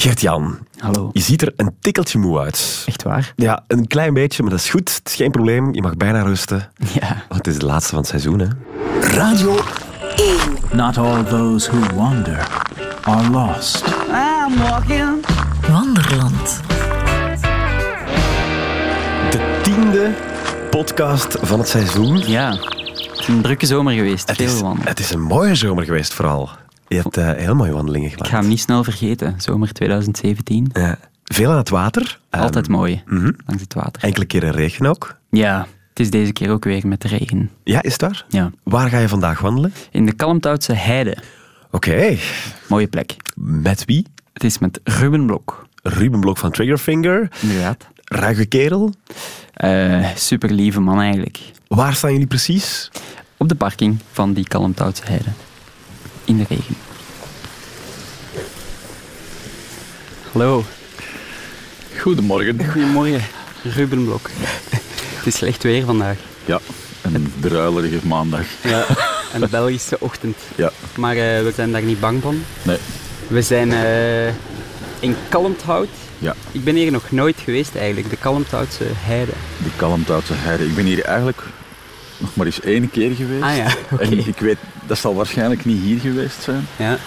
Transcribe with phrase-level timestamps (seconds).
[0.00, 1.10] Gert-Jan, Hallo.
[1.12, 2.82] je ziet er een tikkeltje moe uit.
[2.86, 3.32] Echt waar?
[3.36, 4.94] Ja, een klein beetje, maar dat is goed.
[4.94, 5.74] Het is geen probleem.
[5.74, 6.70] Je mag bijna rusten.
[6.92, 7.08] Ja.
[7.28, 8.46] Want het is de laatste van het seizoen, hè.
[9.00, 9.56] Radio
[10.16, 10.36] 1.
[10.72, 12.46] Not all those who wander
[13.02, 13.84] are lost.
[14.08, 15.26] I'm walking.
[15.68, 16.60] Wanderland.
[19.30, 20.10] De tiende
[20.70, 22.18] podcast van het seizoen.
[22.18, 22.50] Ja.
[22.50, 24.28] Het is een drukke zomer geweest.
[24.28, 24.88] Het Veel is, wandelen.
[24.88, 26.50] het is een mooie zomer geweest, vooral.
[26.90, 28.30] Je hebt eh, heel mooie wandelingen Ik gemaakt.
[28.32, 29.34] ga hem niet snel vergeten.
[29.40, 30.70] Zomer 2017.
[30.72, 30.98] Ja.
[31.24, 32.20] veel aan het water.
[32.30, 33.02] Altijd Ehm, mooi.
[33.06, 33.30] mhm.
[33.46, 34.02] Langs het water.
[34.02, 35.16] Enkele keren regen ook.
[35.30, 35.66] Ja.
[35.88, 37.50] Het is deze keer ook weer met de regen.
[37.64, 38.24] Ja, is waar?
[38.28, 38.50] Ja.
[38.62, 39.72] Waar ga je vandaag wandelen?
[39.90, 41.16] In de Kalmthoutse Heide.
[41.70, 42.16] Oké.
[42.68, 43.16] Mooie plek.
[43.36, 44.06] Met wie?
[44.32, 45.66] Het is met Ruben Blok.
[45.82, 47.28] Ruben Blok van Triggerfinger.
[47.40, 47.86] Inderdaad.
[48.04, 48.94] Ruige kerel.
[49.54, 51.38] Eh super lieve man eigenlijk.
[51.68, 52.90] Waar staan jullie precies?
[53.36, 55.30] Op de parking van die Kalmthoutse Heide.
[56.24, 56.74] In de regen.
[60.40, 60.64] Hallo.
[61.98, 62.66] Goedemorgen.
[62.72, 63.22] Goedemorgen.
[63.62, 64.30] Ruben Blok.
[65.16, 66.16] Het is slecht weer vandaag.
[66.44, 66.60] Ja,
[67.02, 68.44] een druilerige maandag.
[68.62, 68.86] Ja,
[69.34, 70.36] een Belgische ochtend.
[70.54, 72.42] Ja, Maar eh, we zijn daar niet bang van.
[72.62, 72.76] nee,
[73.26, 74.26] We zijn eh,
[75.00, 75.88] in Kalmthout.
[76.18, 76.34] ja.
[76.52, 79.32] Ik ben hier nog nooit geweest eigenlijk, de Kalmthoutse heide.
[79.62, 80.64] De Kalmthoutse Heide.
[80.66, 81.42] Ik ben hier eigenlijk
[82.16, 83.42] nog maar eens één keer geweest.
[83.42, 83.74] Ah ja.
[84.04, 86.66] En ik weet, dat zal waarschijnlijk niet hier geweest zijn.
[86.76, 86.98] Ja.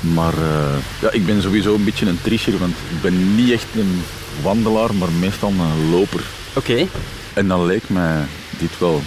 [0.00, 3.66] Maar eh, ja, ik ben sowieso een beetje een tricher, want ik ben niet echt
[3.74, 4.02] een
[4.42, 6.24] wandelaar, maar meestal een loper.
[6.54, 6.86] Oké.
[7.34, 8.24] En dan leek mij
[8.58, 9.02] dit wel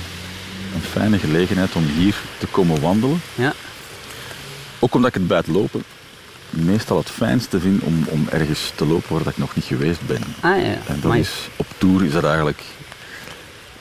[0.75, 3.21] een fijne gelegenheid om hier te komen wandelen.
[3.35, 3.53] Ja.
[4.79, 5.83] Ook omdat ik het bij het lopen
[6.49, 10.07] meestal het fijnste vind om, om ergens te lopen waar dat ik nog niet geweest
[10.07, 10.21] ben.
[10.39, 10.77] Ah ja.
[10.87, 12.61] En dat is, op tour is dat eigenlijk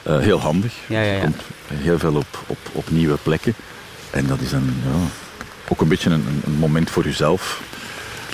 [0.03, 0.75] eh, heel handig.
[0.87, 1.15] Ja, ja, ja.
[1.15, 1.43] Je komt
[1.73, 3.55] heel veel op, op, op nieuwe plekken.
[4.11, 5.09] En dat is een, ja,
[5.69, 7.61] ook een beetje een, een moment voor jezelf.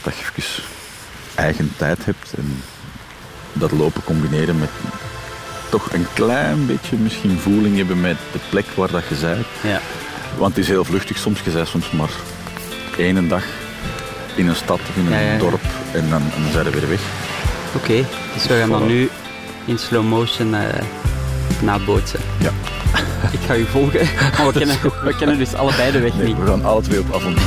[0.02, 0.62] Dat je even
[1.34, 2.32] eigen tijd hebt.
[2.36, 2.62] En
[3.52, 4.70] dat lopen combineren met
[5.68, 9.46] toch een klein beetje misschien voeling hebben met de plek waar dat je bent.
[9.62, 9.80] Ja.
[10.36, 11.40] Want het is heel vluchtig soms.
[11.44, 12.10] Je bent soms maar
[12.98, 13.44] één dag
[14.34, 15.38] in een stad of in een Ja, ja, ja.
[15.38, 15.62] dorp.
[15.92, 17.00] En dan, dan zijn we weer weg.
[17.76, 19.10] Oké, dus we gaan dan nu
[19.64, 21.13] in slow motion eh
[21.62, 22.20] nabootsen.
[22.38, 22.50] Ja.
[23.32, 24.00] Ik ga u volgen,
[24.38, 26.38] maar we kennen, we kennen dus allebei de weg Nee, niet.
[26.38, 27.42] we gaan alle twee op avontuur.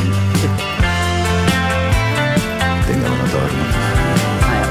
[2.80, 3.82] Ik denk dat we dat daar moeten.
[4.42, 4.68] Ah, ja.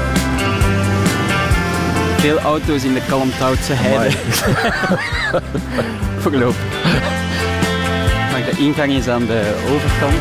[2.19, 4.15] Veel auto's in de Kalmthoutse heide.
[6.21, 6.57] Voorlopig.
[8.31, 10.15] Maar de ingang is aan de overkant.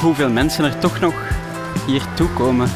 [0.00, 1.14] Hoeveel mensen er toch nog
[1.86, 2.68] hier toe komen.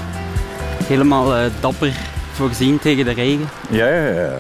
[0.85, 1.93] Helemaal eh, dapper
[2.33, 3.49] voorzien tegen de regen.
[3.71, 4.37] Ja, ja, ja.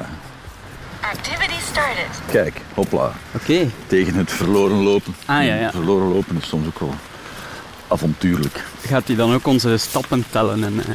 [1.01, 2.21] Activity started.
[2.31, 3.13] Kijk, hopla.
[3.35, 3.71] Oké.
[3.87, 5.15] Tegen het verloren lopen.
[5.25, 5.71] Ah, ja, ja.
[5.71, 6.95] Verloren lopen is soms ook wel
[7.89, 8.65] avontuurlijk.
[8.87, 10.65] Gaat hij dan ook onze stappen tellen?
[10.65, 10.95] En, eh,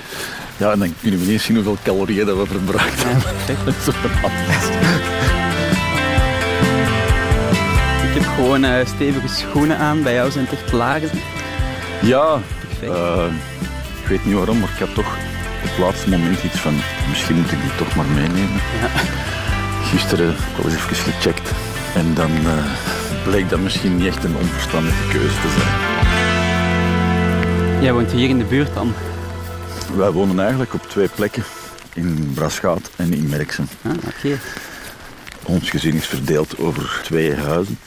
[0.58, 3.74] Ja, en dan kunnen we niet eens zien hoeveel calorieën dat we verbruikt ja, hebben.
[3.74, 4.70] fantastisch.
[8.10, 10.04] Ik heb gewoon eh, stevige schoenen aan.
[10.04, 11.10] Bij jou zijn het echt lagen.
[12.02, 12.40] Ja,
[12.82, 13.26] eh,
[14.02, 15.18] ik weet niet waarom, maar ik had toch
[15.64, 16.74] op het laatste moment iets van,
[17.10, 18.62] misschien moet ik die toch maar meenemen.
[18.82, 18.90] Ja.
[19.84, 21.52] Gisteren heb ik al eens even gecheckt
[21.96, 22.66] en dan eh,
[23.24, 25.70] bleek dat misschien niet echt een onverstandige keuze te zijn.
[27.84, 28.94] Jij woont hier in de buurt dan?
[29.96, 31.44] Wij wonen eigenlijk op twee plekken,
[31.94, 33.68] in Braschaat en in Merksem.
[33.82, 34.40] Ah, oké.
[35.44, 37.78] Ons gezin is verdeeld over twee huizen.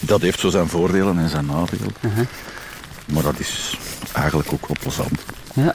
[0.00, 1.94] Dat heeft zo zijn voordelen en zijn nadelen.
[3.06, 3.78] Maar dat is
[4.12, 5.24] eigenlijk ook wel plezant.
[5.54, 5.74] Ja.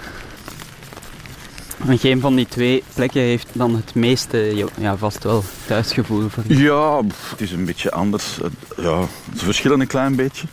[1.87, 6.43] En geen van die twee plekken heeft dan het meeste, ja, vast wel, thuisgevoel voor
[6.47, 6.57] je.
[6.57, 8.39] Ja, het is een beetje anders.
[8.77, 9.01] Ja,
[9.37, 10.47] ze verschillen een klein beetje.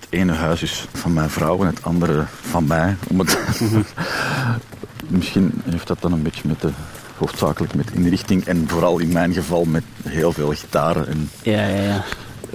[0.00, 2.96] Het ene huis is van mijn vrouw en het andere van mij.
[3.08, 3.38] Om het
[5.06, 6.70] Misschien heeft dat dan een beetje met de,
[7.18, 11.82] hoofdzakelijk met inrichting en vooral in mijn geval met heel veel gitaren en Ja, ja,
[11.82, 12.04] ja.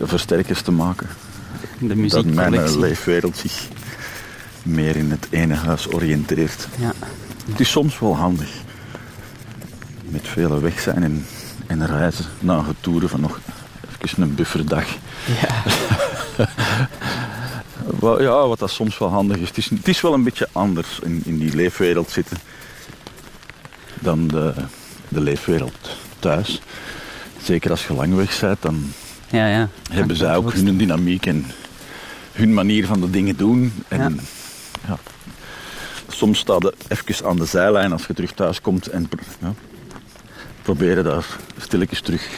[0.01, 1.07] versterkers te maken.
[1.79, 3.67] De Dat mijn eh, leefwereld zich
[4.63, 6.67] meer in het ene huis oriënteert.
[6.79, 6.91] Ja.
[7.49, 8.49] Het is soms wel handig.
[10.05, 11.25] Met vele weg zijn en,
[11.67, 13.39] en reizen na een toeren van nog
[14.01, 14.85] even een bufferdag.
[15.41, 15.63] ja.
[18.19, 19.47] Ja, wat dat soms wel handig is.
[19.47, 22.37] Het is, het is wel een beetje anders in, in die leefwereld zitten
[23.99, 24.53] dan de,
[25.07, 26.61] de leefwereld thuis.
[27.43, 28.93] Zeker als je lang weg bent, dan
[29.29, 29.69] Ja, ja.
[29.91, 31.45] hebben zij ook hun dynamiek en
[32.33, 33.73] hun manier van de dingen doen.
[33.87, 34.19] En
[34.87, 34.97] Ja.
[36.07, 39.09] soms sta je even aan de zijlijn als je terug thuis komt en
[40.61, 41.25] proberen daar
[41.57, 42.29] stilletjes terug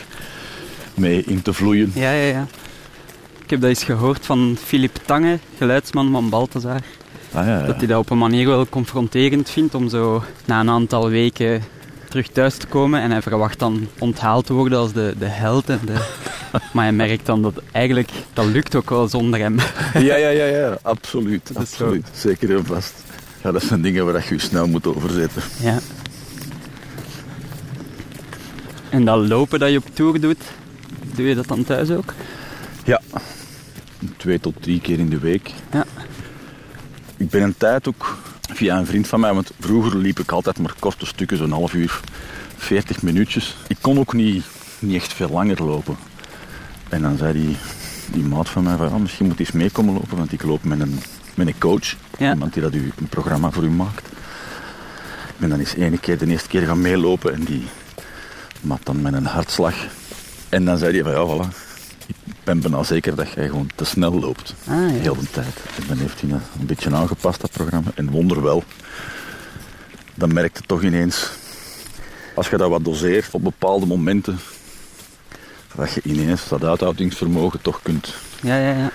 [0.93, 1.91] mee in te vloeien.
[1.95, 2.47] Ja, ja, ja.
[3.43, 6.79] Ik heb dat eens gehoord van Philip Tange, geluidsman van Balthazar.
[7.33, 7.65] Ah, ja, ja.
[7.65, 11.63] Dat hij dat op een manier wel confronterend vindt om zo na een aantal weken
[12.09, 13.01] terug thuis te komen.
[13.01, 15.69] En hij verwacht dan onthaald te worden als de, de held.
[15.69, 15.93] En de...
[16.73, 19.57] Maar hij merkt dan dat eigenlijk, dat lukt ook wel zonder hem.
[19.93, 21.49] Ja, ja, ja, ja, absoluut.
[21.53, 21.59] Zo.
[21.59, 22.07] absoluut.
[22.13, 22.93] Zeker en vast.
[23.43, 25.41] Ja, dat zijn dingen waar je je snel moet overzetten.
[25.59, 25.79] Ja.
[28.89, 30.43] En dat lopen dat je op tour doet,
[31.15, 32.13] doe je dat dan thuis ook?
[32.83, 33.01] Ja,
[34.17, 35.51] twee tot drie keer in de week.
[35.71, 35.85] Ja.
[37.17, 38.17] Ik ben een tijd ook
[38.55, 41.73] via een vriend van mij, want vroeger liep ik altijd maar korte stukken, zo'n half
[41.73, 41.99] uur,
[42.57, 43.55] 40 minuutjes.
[43.67, 44.45] Ik kon ook niet,
[44.79, 45.95] niet echt veel langer lopen.
[46.89, 47.55] En dan zei die,
[48.11, 50.63] die maat van mij van, ja, misschien moet je eens meekomen lopen, want ik loop
[50.63, 50.99] met een,
[51.33, 51.95] met een coach.
[52.17, 52.31] Ja.
[52.33, 54.07] Iemand die dat u, een programma voor u maakt.
[55.27, 57.63] Ik ben dan eens ene keer, de eerste keer gaan meelopen en die
[58.61, 59.75] mat dan met een hartslag.
[60.49, 61.64] En dan zei hij van, ja, voilà,
[62.45, 64.53] ben bijna zeker dat jij gewoon te snel loopt.
[64.67, 64.87] Ah, ja.
[64.87, 65.59] Heel de tijd.
[65.77, 67.91] En dan heeft hij dat een beetje aangepast, dat programma.
[67.95, 68.63] En wonderwel,
[70.13, 71.29] dan merkte toch ineens,
[72.35, 74.39] als je dat wat doseert op bepaalde momenten,
[75.75, 78.91] dat je ineens dat uithoudingsvermogen toch kunt Ja, ja, ja.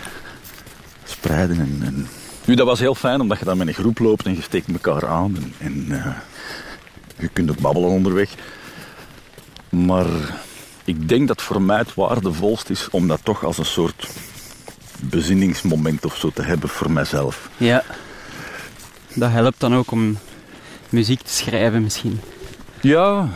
[1.05, 1.59] spreiden.
[1.59, 2.09] En, en...
[2.45, 4.69] Nu, dat was heel fijn, omdat je dan met een groep loopt en je steekt
[4.73, 5.37] elkaar aan.
[5.37, 6.13] En, en eh,
[7.19, 8.31] je kunt ook babbelen onderweg.
[9.69, 10.07] Maar
[10.85, 14.09] ik denk dat voor mij het waardevolst is om dat toch als een soort
[15.01, 17.49] bezinningsmoment of zo te hebben voor mijzelf.
[17.57, 17.85] Ja.
[19.15, 20.19] Dat helpt dan ook om
[20.89, 22.21] muziek te schrijven misschien.
[22.81, 23.29] Ja,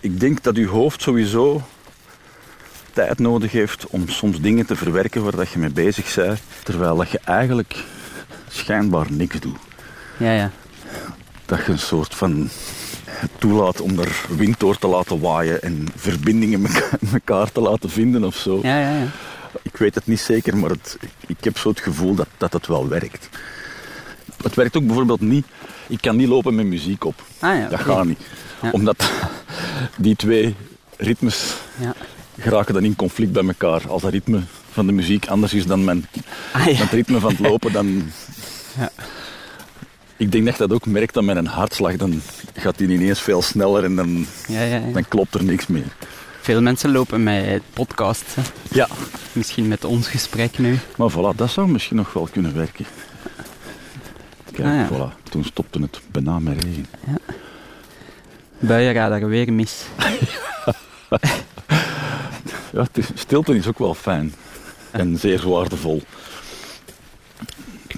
[0.00, 1.62] ik denk dat je hoofd sowieso
[2.92, 6.96] tijd nodig heeft om soms dingen te verwerken waar dat je mee bezig bent, terwijl
[6.96, 7.84] dat je eigenlijk
[8.48, 9.58] schijnbaar niks doet.
[10.16, 10.50] Ja, ja.
[11.46, 12.48] Dat je een soort van
[13.38, 18.24] toelaat om er wind door te laten waaien en verbindingen met elkaar te laten vinden
[18.24, 18.58] of zo.
[18.62, 19.06] Ja, ja, ja.
[19.62, 22.66] Ik weet het niet zeker, maar het, ik, heb zo het gevoel dat, dat het
[22.66, 23.28] wel werkt.
[24.42, 25.46] Het werkt ook bijvoorbeeld niet...
[25.86, 27.22] Ik kan niet lopen met muziek op.
[27.38, 28.18] Ah ja, Dat gaat niet.
[28.72, 29.10] Omdat
[29.96, 30.54] die twee
[30.96, 31.94] ritmes Ja.
[32.38, 33.82] geraken dan in conflict bij elkaar.
[33.88, 34.40] Als dat ritme
[34.72, 36.06] van de muziek anders is dan mijn,
[36.52, 36.72] Ah, ja.
[36.72, 37.86] het ritme van het lopen, dan...
[38.78, 38.90] Ja.
[40.18, 41.96] Ik denk dat je dat ook merkt met een hartslag.
[41.96, 42.20] Dan
[42.54, 44.92] gaat die ineens veel sneller en dan, Ja, ja, ja.
[44.92, 45.86] dan klopt er niks meer.
[46.40, 48.34] Veel mensen lopen met podcasts.
[48.34, 48.42] hè.
[48.70, 48.88] Ja,
[49.32, 50.78] Misschien met ons gesprek nu.
[50.96, 52.86] maar voilà, dat zou misschien nog wel kunnen werken.
[54.52, 54.88] Kijk, Ah, ja.
[54.88, 55.22] voilà.
[55.30, 56.86] Toen stopte het bijna met regen.
[58.58, 59.82] Buienradar weer mis.
[62.72, 64.34] Ja, stilte is ook wel fijn.
[64.90, 66.02] En zeer waardevol.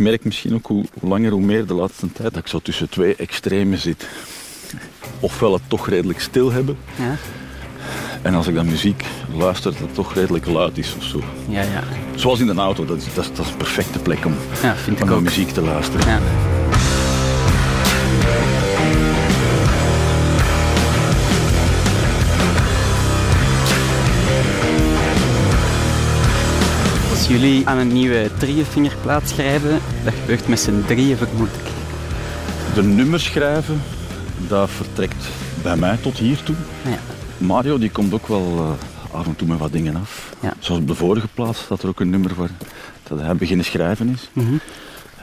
[0.01, 2.59] Ik merk misschien ook hoe, hoe langer hoe meer de laatste tijd dat ik zo
[2.59, 4.09] tussen twee extremen zit.
[5.21, 6.77] Ofwel het toch redelijk stil hebben.
[6.99, 7.17] Ja,
[8.23, 9.05] En als ik dan muziek
[9.37, 11.23] luister, dat het toch redelijk luid is of zo.
[11.49, 11.83] ja, ja.
[12.15, 14.75] Zoals in de auto, dat is, dat is, dat is een perfecte plek om, Ja,
[14.77, 15.23] vind om ik naar ook.
[15.23, 16.07] muziek te luisteren.
[16.09, 16.21] Ja.
[27.31, 31.71] Jullie aan een nieuwe drieënvingerplaat schrijven, dat gebeurt met z'n drieën vermoed ik.
[32.75, 33.83] De nummers schrijven,
[34.49, 35.29] dat vertrekt
[35.63, 36.55] bij mij tot hier toe.
[36.85, 36.99] Ja.
[37.39, 40.35] Mario die komt ook wel eh, af en toe met wat dingen af.
[40.41, 40.53] Ja.
[40.59, 42.51] Zoals op de vorige plaats staat er ook een nummer waar
[43.03, 44.31] dat hij beginnen schrijven is.
[44.33, 44.55] Mhm.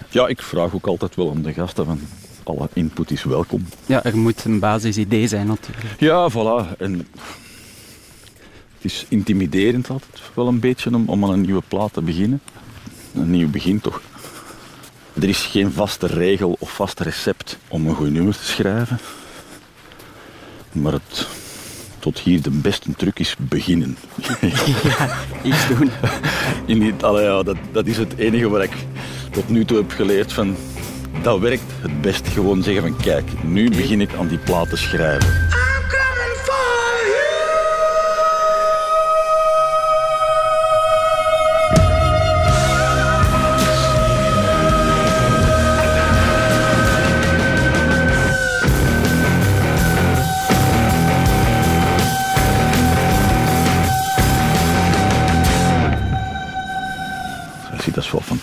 [0.10, 2.00] Ja, ik vraag ook altijd wel aan de gasten van
[2.44, 3.66] alle input is welkom.
[3.86, 5.86] ja, er moet een basisidee zijn natuurlijk.
[6.00, 6.78] Ja, voilà.
[6.78, 7.08] En
[8.78, 12.42] het is intimiderend altijd wel een beetje om, om aan een nieuwe plaat te beginnen.
[13.14, 14.02] Een nieuw begin toch.
[15.14, 19.00] Er is geen vaste regel of vast recept om een goed nummer te schrijven.
[20.72, 21.28] Maar het
[22.00, 23.98] tot hier de beste truc is beginnen.
[25.44, 25.92] Iets doen.
[26.66, 28.74] In die, allee, ja, dat, dat is het enige wat ik
[29.32, 30.56] tot nu toe heb geleerd van...
[31.22, 32.28] Dat werkt het best.
[32.28, 35.47] Gewoon zeggen van kijk, nu begin ik aan die plaat te schrijven.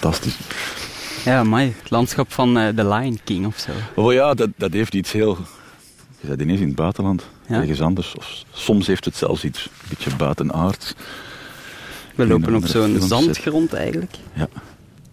[0.04, 0.36] Fantastisch.
[1.24, 1.74] Ja, mooi.
[1.80, 3.70] Het landschap van eh, The Lion King of zo.
[3.94, 5.38] Oh ja, dat, dat heeft iets heel...
[6.20, 7.54] Je bent ineens in het buitenland, Ja.
[7.60, 8.14] ergens anders.
[8.16, 10.94] Of soms heeft het zelfs iets een beetje buitenaards.
[12.14, 14.14] We lopen op zo'n zandgrond eigenlijk.
[14.34, 14.48] Ja.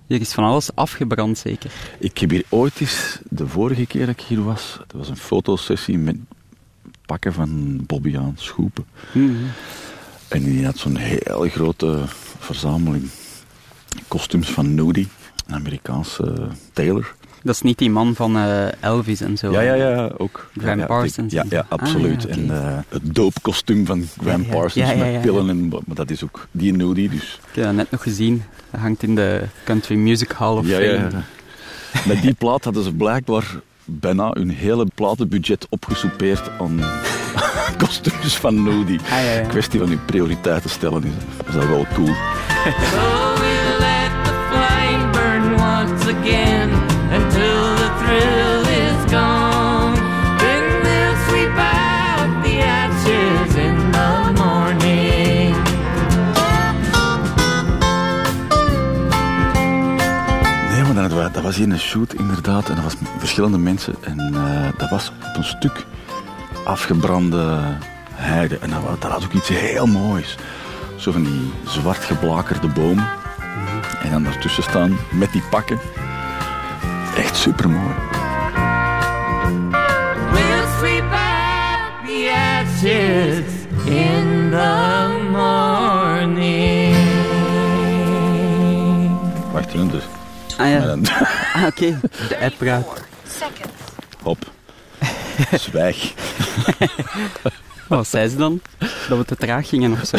[0.08, 1.72] Hier is van alles afgebrand, zeker.
[2.00, 5.18] Ik heb hier ooit eens, de vorige keer dat ik hier was, dat was een
[5.18, 6.16] fotosessie met
[7.06, 8.86] pakken van Bobbiaan Schoepen.
[9.14, 9.32] Mhm.
[10.28, 12.00] En die had zo'n heel grote
[12.40, 13.10] verzameling
[14.08, 15.08] kostuums van Nudie,
[15.48, 17.16] een Amerikaanse tailor.
[17.44, 19.52] Dat is niet die man van eh, Elvis en zo.
[19.52, 20.50] Ja, ja, ja, ook.
[20.58, 21.34] Graham ja, Parsons.
[21.34, 22.30] Ja, ja, absoluut.
[22.30, 22.42] Ah, ja, oké.
[22.42, 24.46] En eh, het doopkostuum van Graham.
[24.46, 25.68] Parsons met pillen en...
[25.68, 27.40] Maar dat is ook die Nudie, dus...
[27.50, 28.44] Ik heb dat net nog gezien.
[28.72, 31.10] Dat hangt in de Country Music Hall of Fame.
[32.08, 36.80] Met die plaat hadden ze blijkbaar bijna hun hele platenbudget opgesoupeerd aan
[37.78, 39.00] kostuums van Nudie.
[39.00, 39.48] Ah.
[39.48, 41.12] Kwestie van uw prioriteiten stellen is,
[41.48, 42.14] is dat wel cool.
[46.20, 46.70] again
[47.18, 49.96] until the thrill is gone.
[50.42, 54.10] Then we'll sweep out the ashes in the
[54.42, 55.56] morning.
[60.70, 62.70] Nee, maar dat, dat was hier een shoot inderdaad.
[62.70, 63.96] En dat was verschillende mensen.
[64.02, 65.86] En eh, dat was op een stuk
[66.64, 67.60] afgebrande
[68.14, 68.58] heide.
[68.58, 70.38] En dat, dat had ook iets heel moois.
[70.96, 73.21] Zo van die zwart geblakerde bomen.
[74.04, 75.80] En dan daartussen staan met die pakken.
[77.18, 77.94] Echt super mooi.
[80.32, 83.46] We'll sweep out the ashes
[83.86, 86.96] in the morning.
[89.52, 90.04] Wacht even, dus.
[90.58, 91.06] Ah ja, dan-
[91.56, 92.00] ah, oké.
[92.30, 92.86] De app praat.
[93.28, 93.72] Seconds.
[94.24, 94.38] Hop.
[95.60, 96.14] Zwijg.
[97.88, 98.62] Wat zei ze dan?
[99.10, 100.18] Dat we te traag gingen of zo.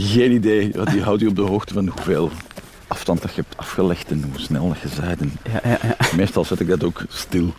[0.00, 0.70] Geen idee.
[0.84, 2.30] Die houdt u op de hoogte van hoeveel
[2.86, 5.20] afstand dat je hebt afgelegd en hoe snel dat je zijt.
[5.52, 5.96] Ja, ja, ja.
[6.16, 7.54] Meestal zet ik dat ook stil.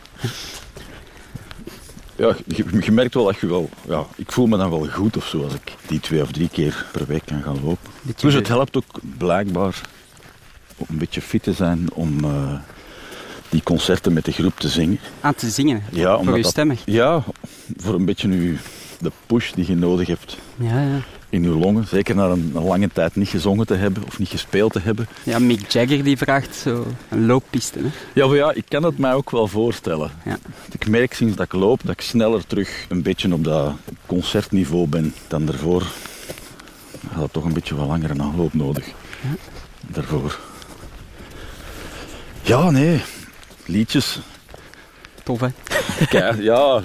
[2.15, 3.69] Ja, je, je merkt wel dat je wel...
[3.87, 6.49] Ja, ik voel me dan wel goed of zo als ik die twee of drie
[6.49, 7.91] keer per week kan gaan lopen.
[8.15, 9.81] Dus het helpt ook blijkbaar
[10.77, 12.59] om een beetje fit te zijn om eh,
[13.49, 14.99] die concerten met de groep te zingen.
[15.21, 15.83] Aan te zingen.
[15.91, 16.77] Ja, Voor je stemmen.
[16.85, 17.23] Ja,
[17.77, 18.57] voor een beetje nu
[18.99, 20.99] de push die je nodig hebt Ja, ja.
[21.29, 21.87] In je longen.
[21.87, 25.07] Zeker na een, een lange tijd niet gezongen te hebben of niet gespeeld te hebben.
[25.23, 27.79] Ja, Mick Jagger die vraagt zo een looppiste.
[27.79, 27.89] Hè?
[28.13, 30.11] Ja, maar ja, ik kan het mij ook wel voorstellen.
[30.25, 30.37] Ja.
[30.71, 33.73] Ik merk sinds dat ik loop dat ik sneller terug een beetje op dat
[34.05, 35.81] concertniveau ben dan daarvoor.
[36.91, 38.85] Ik had toch een beetje wat langer een aanloop nodig.
[39.87, 40.39] Daarvoor.
[42.41, 43.01] Ja, nee.
[43.65, 44.19] Liedjes.
[45.29, 45.47] Tof, hè?
[46.05, 46.81] Kei, ja.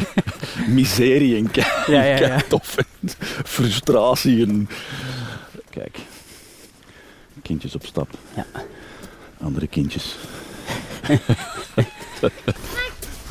[0.76, 2.16] Miserie en kei, Ja, ja, ja.
[2.16, 2.76] kei tof.
[2.76, 3.10] En
[3.44, 4.68] frustratie en...
[5.70, 5.98] Kijk.
[7.42, 8.08] Kindjes op stap.
[8.36, 8.46] Ja.
[9.40, 10.16] Andere kindjes.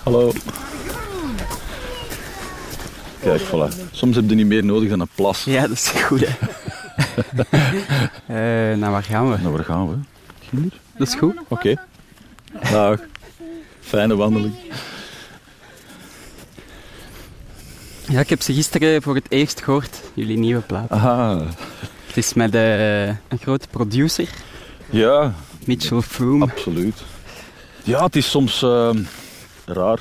[0.03, 0.31] Hallo.
[3.19, 3.91] Kijk, voilà.
[3.91, 5.43] Soms heb je niet meer nodig dan een plas.
[5.43, 6.33] Ja, dat is goed, hè?
[8.27, 9.37] Eh, nou, waar gaan we?
[9.37, 9.95] Nou, waar gaan we?
[10.49, 10.79] Ginder?
[10.97, 11.35] Dat is goed.
[11.47, 11.75] Oké.
[12.71, 12.99] Dag.
[13.87, 14.53] Fijne wandeling.
[18.09, 20.89] Ja, ik heb ze gisteren voor het eerst gehoord, jullie nieuwe plaat.
[20.89, 21.37] Aha.
[22.07, 24.29] Het is met eh, een grote producer,
[24.89, 25.33] Ja,
[25.65, 26.45] Mitchell Froome.
[26.51, 27.01] absoluut.
[27.83, 28.89] Ja, het is soms eh,
[29.65, 29.99] raar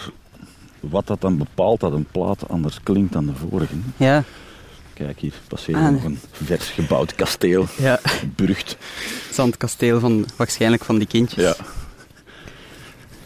[0.80, 3.74] wat dat dan bepaalt dat een plaat anders klinkt dan de vorige.
[3.96, 4.24] Ja,
[4.94, 7.66] Kijk, hier passeert Ah, nog een vers gebouwd kasteel.
[7.78, 8.00] ja.
[8.36, 8.76] Burgt.
[9.32, 11.44] Zandkasteel van, waarschijnlijk van die kindjes.
[11.44, 11.56] Ja.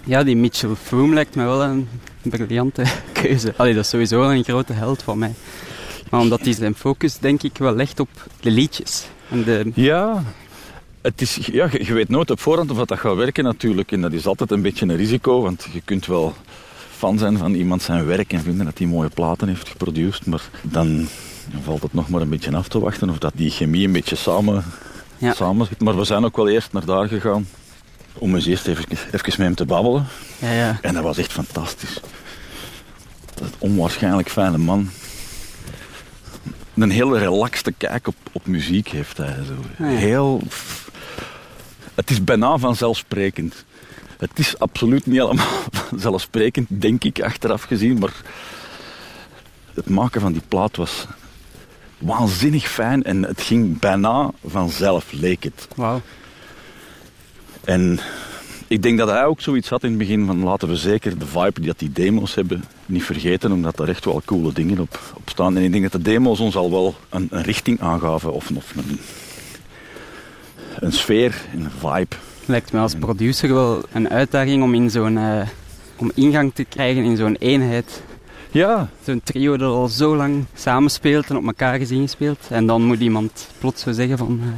[0.04, 1.88] Ja, die Mitchell Froome lijkt me wel een
[2.23, 2.85] briljante
[3.23, 3.54] keuze.
[3.57, 5.35] Allee, dat is sowieso wel een grote held van mij.
[6.11, 8.09] Maar omdat hij zijn focus, denk ik, wel legt op
[8.40, 9.07] de liedjes.
[9.30, 10.25] En de, Ja,
[11.00, 13.92] het is, ja je, weet nooit op voorhand of dat, dat gaat werken natuurlijk.
[13.92, 16.35] En dat is altijd een beetje een risico, want je kunt wel
[16.97, 20.26] fan zijn van iemand zijn werk en vinden dat hij mooie platen heeft geproduceerd.
[20.26, 21.09] Maar dan
[21.62, 24.16] valt het nog maar een beetje af te wachten of dat die chemie een beetje
[24.16, 24.64] samen,
[25.19, 25.33] Ja.
[25.35, 25.80] samen zit.
[25.80, 27.47] Maar we zijn ook wel eerst naar daar gegaan
[28.21, 30.07] om eens eerst even, even met hem te babbelen.
[30.39, 30.79] ja, ja.
[30.83, 32.00] En dat was echt fantastisch.
[33.35, 34.91] Dat onwaarschijnlijk fijne man.
[36.75, 39.37] Een hele relaxte kijk op, op muziek heeft hij.
[39.47, 39.85] Zo.
[39.85, 39.91] Ja.
[39.91, 40.43] Heel...
[41.95, 43.65] Het is bijna vanzelfsprekend.
[44.19, 47.99] Het is absoluut niet allemaal vanzelfsprekend, denk ik, achteraf gezien.
[47.99, 48.15] Maar
[49.75, 51.07] het maken van die plaat was
[51.99, 53.05] waanzinnig fijn.
[53.05, 55.69] En het ging bijna vanzelf, leek het.
[55.77, 56.00] Wauw.
[57.71, 57.99] En
[58.67, 61.27] ik denk dat hij ook zoiets had in het begin van laten we zeker de
[61.27, 65.00] vibe die dat die demo's hebben niet vergeten, omdat daar echt wel coole dingen op,
[65.15, 65.57] op staan.
[65.57, 68.75] En ik denk dat de demo's ons al wel een, een richting aangaven of, of
[68.77, 69.00] een,
[70.79, 72.17] een sfeer, een vibe.
[72.45, 75.49] Lijkt me als producer wel een uitdaging om, in zo'n, eh,
[75.97, 78.03] om ingang te krijgen in zo'n eenheid.
[78.50, 82.47] Ja, Zo'n trio dat al zo lang samenspeelt en op elkaar is ingespeeld.
[82.49, 84.49] En dan moet iemand plots zo zeggen van, eh,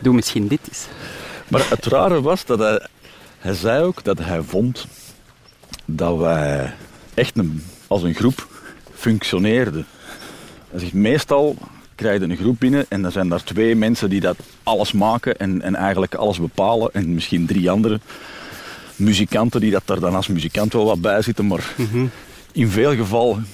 [0.00, 0.86] doe misschien dit eens.
[1.48, 2.86] Maar het rare was dat hij,
[3.38, 4.86] hij zei ook dat hij vond
[5.84, 6.74] dat wij
[7.14, 8.48] echt een, als een groep
[8.94, 9.86] functioneerden.
[10.70, 11.56] Hij zegt, meestal
[11.94, 15.38] krijg je een groep binnen en dan zijn daar twee mensen die dat alles maken
[15.38, 16.90] en, en eigenlijk alles bepalen.
[16.92, 18.00] En misschien drie andere
[18.96, 21.46] muzikanten die dat daar dan als muzikant wel wat bij zitten.
[21.46, 21.74] Maar
[22.52, 23.46] in veel gevallen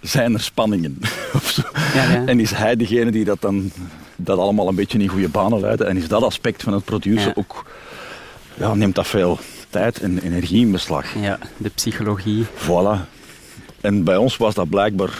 [0.00, 0.98] zijn er spanningen.
[1.94, 2.26] Ja, ja.
[2.26, 3.70] En is hij degene die dat dan
[4.20, 5.80] dat allemaal een beetje in goede banen leidt.
[5.80, 7.32] En is dat aspect van het produceren Ja.
[7.36, 7.64] ook,
[8.54, 9.38] ja, neemt dat veel
[9.70, 11.14] tijd en energie in beslag.
[11.20, 12.46] Ja, de psychologie.
[12.46, 13.08] Voilà.
[13.80, 15.18] En bij ons was dat blijkbaar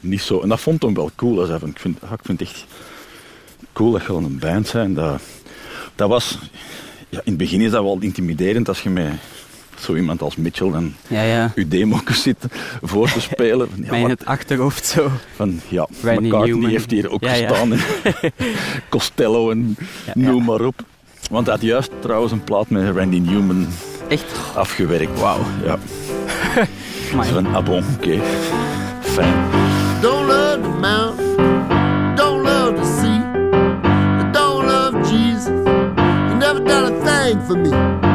[0.00, 0.40] niet zo.
[0.40, 1.46] En dat vond hem wel cool.
[1.46, 2.64] Van, ik, vind, ah, ik vind het echt
[3.72, 4.94] cool dat je een band zijn.
[4.94, 5.20] Dat,
[5.94, 6.38] dat was...
[7.08, 9.12] Ja, in het begin is dat wel intimiderend als je met
[9.82, 11.52] zo iemand als Mitchell dan Ja, ja.
[11.68, 12.36] demo's zit
[12.82, 13.68] voor te spelen.
[13.84, 15.10] Ja, Met in het achterhoofd zo.
[15.34, 16.70] van ja, Randy McCartney Newman.
[16.70, 17.72] heeft hier ook gestaan.
[17.72, 17.80] en
[18.88, 20.44] Costello en Ja, noem ja.
[20.44, 20.82] maar op.
[21.30, 23.66] Want hij had juist trouwens een plaat met Randy Newman
[24.08, 24.24] Echt.
[24.54, 25.20] afgewerkt.
[25.20, 25.40] Wauw.
[25.64, 25.78] Ja.
[27.12, 27.28] Amai.
[27.28, 28.18] Zo van, ah bon, oké.
[29.00, 29.34] Fijn.
[30.00, 31.36] Don't love the mountain,
[32.16, 35.46] don't love the sea, don't love Jesus.
[36.28, 38.11] You never done a thing for me.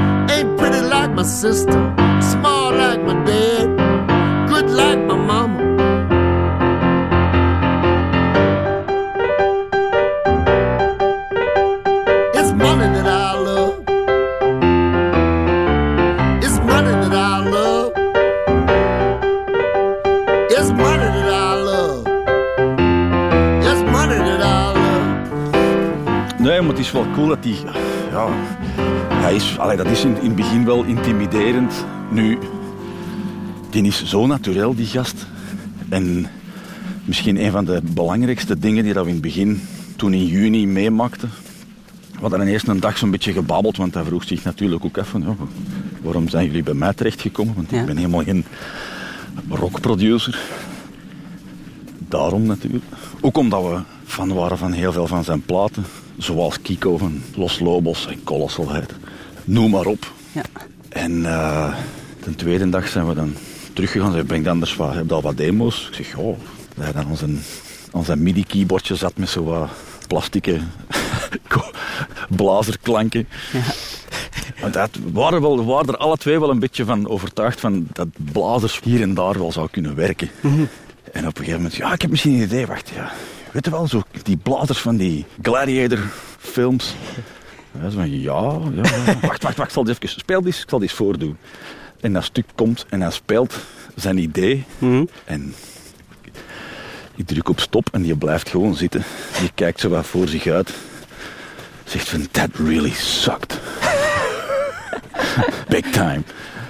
[1.17, 1.81] My sister,
[2.21, 3.67] smart like my dad,
[4.47, 5.63] good like my mama.
[12.35, 13.79] It's money that I love.
[16.43, 17.93] It's money that I love.
[20.51, 22.05] It's money that I love.
[23.69, 26.37] It's money that I love.
[26.37, 27.57] Nee, maar het is wel cool dat hij...
[28.11, 28.27] Ja,
[29.27, 31.85] hij is, allee, dat is in, in het begin wel intimiderend.
[32.11, 32.37] Nu,
[33.69, 35.25] die is zo natuurlijk, die gast.
[35.89, 36.27] En
[37.05, 39.61] misschien een van de belangrijkste dingen die dat we in het begin,
[39.95, 41.29] toen in juni, meemaakten.
[42.11, 44.97] We hadden dan eerst een dag zo'n beetje gebabbeld, want hij vroeg zich natuurlijk ook
[44.97, 45.21] even...
[45.21, 45.35] Ja,
[46.01, 47.55] waarom zijn jullie bij mij terechtgekomen?
[47.55, 47.79] Want Ja.
[47.79, 48.45] ik ben helemaal geen
[49.49, 50.39] rockproducer.
[51.97, 52.85] Daarom natuurlijk.
[53.21, 55.85] Ook omdat we fan waren van heel veel van zijn platen.
[56.17, 58.93] Zoals Kiko van Los Lobos en Colossalheid.
[59.47, 60.11] Noem maar op.
[60.31, 60.41] Ja.
[60.89, 61.75] En eh,
[62.23, 63.33] de tweede dag zijn we dan
[63.73, 64.11] teruggegaan.
[64.11, 65.87] Ze brengt anders wat, heb je al wat demo's?
[65.87, 66.33] Ik zeg, ja.
[66.79, 67.17] Hij dan
[67.91, 69.69] aan zijn midi-keyboardje zat met zo wat
[70.07, 70.59] plastieke
[72.37, 73.27] blazerklanken.
[74.61, 77.59] Want dat we waren, wel, we waren er alle twee wel een beetje van overtuigd
[77.59, 80.29] van dat blazers hier en daar wel zou kunnen werken.
[81.11, 83.11] En op een gegeven moment, ja, ik heb misschien een idee, wacht, ja.
[83.51, 85.99] Weet je wel, zo die blazers van die Gladiator
[86.39, 86.95] films.
[87.81, 88.81] Ja, zo van, ja, ja,
[89.27, 91.37] wacht, wacht, wacht, ik zal dit even, speel dit, ik zal dit voordoen.
[92.01, 93.57] En dat stuk komt en hij speelt
[93.95, 94.63] zijn idee.
[94.77, 95.05] Mhm.
[95.25, 95.53] En
[97.15, 99.03] ik druk op stop en die blijft gewoon zitten.
[99.39, 100.73] Die kijkt zo wat voor zich uit.
[101.83, 103.59] Zegt van, that really sucked.
[105.69, 106.21] Big time.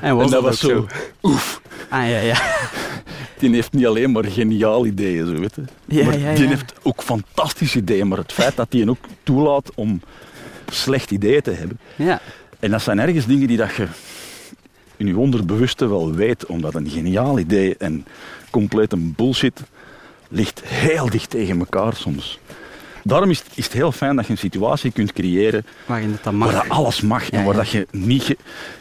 [0.02, 0.88] En was en dat was zo,
[1.24, 1.62] oef.
[1.90, 2.38] Ah, ja, ja.
[3.38, 5.64] Die heeft niet alleen maar geniaal ideeën, zo weet je.
[5.86, 6.50] Ja, maar ja, die ja.
[6.50, 8.08] heeft ook fantastische ideeën.
[8.08, 10.02] Maar het feit dat hij ook toelaat om
[10.72, 11.80] slecht ideeën te hebben.
[11.96, 12.22] Ja.
[12.60, 13.88] En dat zijn ergens dingen die dat je
[14.98, 16.46] in je onderbewuste wel weet.
[16.46, 18.06] Omdat een geniaal idee en
[18.50, 19.62] compleet een bullshit
[20.30, 22.40] ligt heel dicht tegen elkaar soms.
[23.08, 26.36] Daarom is het, is het heel fijn dat je een situatie kunt creëren Waarin dan
[26.36, 26.52] mag.
[26.52, 27.30] waar dat alles mag.
[27.30, 28.36] en waar dat je niet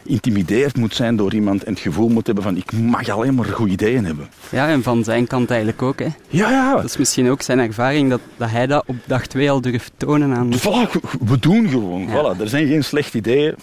[0.05, 3.45] geïntimideerd moet zijn door iemand en het gevoel moet hebben van ik mag alleen maar
[3.45, 4.29] goede ideeën hebben.
[4.51, 5.99] Ja, en van zijn kant eigenlijk ook.
[5.99, 6.09] Hè.
[6.29, 6.75] Ja, ja.
[6.75, 9.93] Dat is misschien ook zijn ervaring dat, dat hij dat op dag 2 al durft
[9.97, 10.53] tonen aan.
[10.59, 12.09] Voilà, we doen gewoon.
[12.09, 13.55] Voilà, er zijn geen slechte ideeën.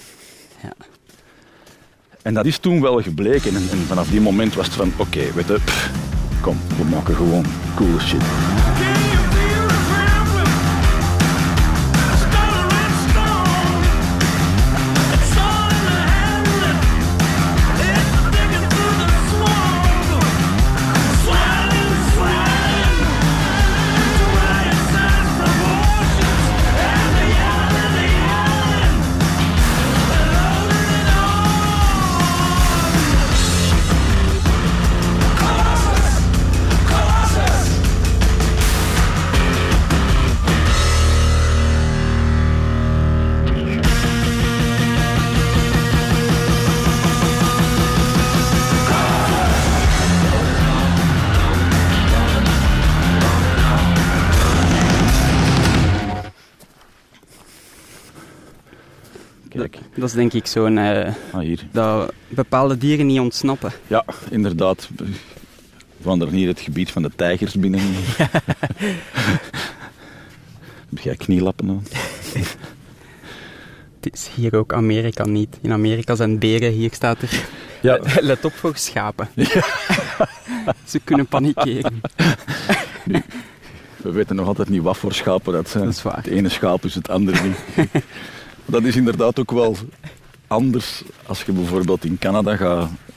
[0.63, 0.73] Ja.
[2.21, 3.55] En dat is toen wel gebleken.
[3.55, 5.89] En, en vanaf die moment was het van, oké, weet je, pff,
[6.41, 7.45] kom, we maken gewoon
[7.75, 8.21] coole shit.
[60.03, 60.77] Dat is denk ik zo'n...
[60.77, 61.59] eh, ah, hier.
[61.71, 63.71] dat bepaalde dieren niet ontsnappen.
[63.87, 64.89] Ja, inderdaad.
[65.97, 67.79] Wandelen hier het gebied van de tijgers binnen.
[70.89, 71.83] Heb jij knielappen aan?
[73.99, 75.57] Het is hier ook Amerika niet.
[75.61, 77.45] In Amerika zijn beren, hier staat er...
[77.81, 77.99] Ja.
[78.21, 79.27] Let op voor schapen.
[80.85, 82.01] Ze kunnen panikeren.
[83.97, 85.83] We weten nog altijd niet wat voor schapen dat zijn.
[85.83, 86.17] Dat is waar.
[86.17, 87.57] Het ene schaap is het andere niet.
[88.65, 89.77] Dat is inderdaad ook wel
[90.47, 92.55] anders als je bijvoorbeeld in Canada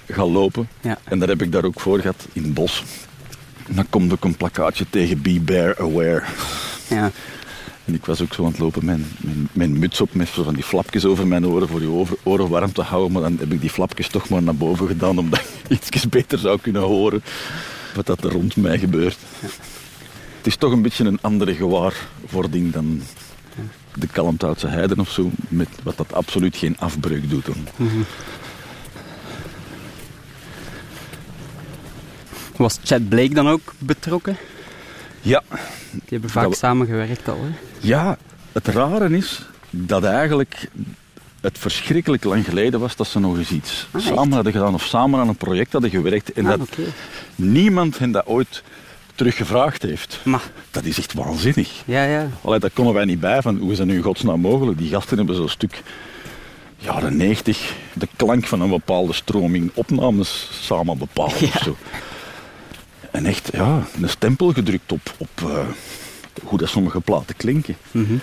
[0.09, 0.69] gaat lopen.
[0.81, 0.99] Ja.
[1.05, 2.85] En daar heb ik daar ook voor gehad, in het bos.
[3.69, 6.23] En dan komt ook een plakkaatje tegen Be Bear Aware.
[6.89, 7.11] Ja.
[7.85, 10.43] En ik was ook zo aan het lopen, mijn, mijn, mijn muts op met zo
[10.43, 13.13] van die flapjes over mijn oren voor je over- oren warm te houden.
[13.13, 16.39] Maar dan heb ik die flapjes toch maar naar boven gedaan, omdat ik iets beter
[16.39, 17.23] zou kunnen horen
[17.95, 19.17] wat dat er rond mij gebeurt.
[20.37, 23.03] Het is toch een beetje een andere gewaarwording dan
[23.95, 27.47] de Kalmthoutse heiden of zo, met wat dat absoluut geen afbreuk doet.
[27.47, 27.57] Dan.
[32.57, 34.37] Was Chad Blake dan ook betrokken?
[35.21, 35.42] Ja,
[35.90, 37.38] Die hebben vaak we- samengewerkt al.
[37.42, 37.49] Hè?
[37.81, 38.19] Ja,
[38.53, 40.69] het rare is dat eigenlijk
[41.40, 44.85] het verschrikkelijk lang geleden was dat ze nog eens iets Ah, samen hadden gedaan of
[44.85, 46.69] samen aan een project hadden gewerkt en Ah, dat
[47.35, 48.62] niemand hen dat ooit
[49.17, 50.21] teruggevraagd heeft.
[50.25, 51.71] Maar, Dat is echt waanzinnig.
[51.85, 52.29] ja, ja.
[52.43, 54.79] Allee, daar konden wij niet bij van hoe is dat nu in godsnaam mogelijk?
[54.79, 55.83] Die gasten hebben zo'n stuk
[56.79, 61.77] jaren 90 de klank van een bepaalde stroming opnames samen bepaald of zo.
[63.11, 65.67] En echt, ja, een stempel gedrukt op, op eh,
[66.43, 67.77] hoe dat sommige platen klinken.
[67.91, 68.15] Mhm.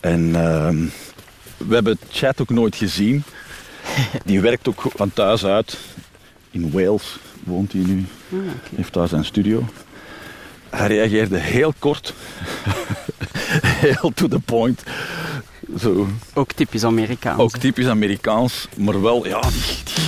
[0.00, 0.84] En ehm,
[1.56, 3.22] we hebben Chat ook nooit gezien.
[4.24, 5.78] Die werkt ook van thuis uit.
[6.50, 8.06] In Wales woont hij nu.
[8.32, 8.38] Ah,
[8.76, 9.64] Heeft daar zijn studio.
[10.70, 12.14] Hij reageerde heel kort.
[13.86, 14.82] heel to the point.
[15.80, 17.40] Zo, Ook typisch Amerikaans.
[17.40, 18.68] ook typisch Amerikaans.
[18.76, 19.50] Maar wel, ja, die,
[19.84, 20.04] die,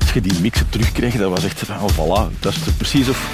[0.00, 2.40] als je die mixen terugkreeg, dat was echt van, oh, voilà.
[2.40, 3.28] Dat is precies of...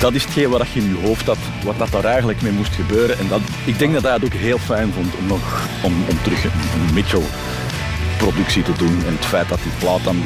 [0.00, 2.72] Dat is hetgeen wat je in je hoofd had, wat dat daar eigenlijk mee moest
[2.72, 3.18] gebeuren.
[3.18, 6.22] En dat, ik denk dat hij het ook heel fijn vond om, nog, om, om
[6.22, 9.02] terug een, een Mitchell-productie te doen.
[9.06, 10.22] En het feit dat die plaat dan...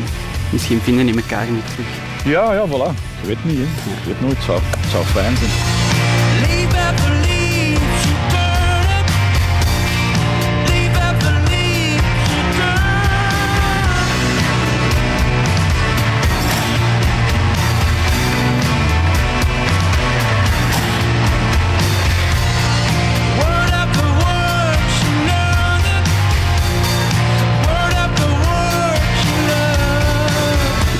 [0.53, 1.87] Misschien vinden die elkaar niet terug.
[2.25, 3.06] Ja, ja, voilà.
[3.27, 3.63] Je weet niet, hè.
[3.63, 5.76] Je weet nooit.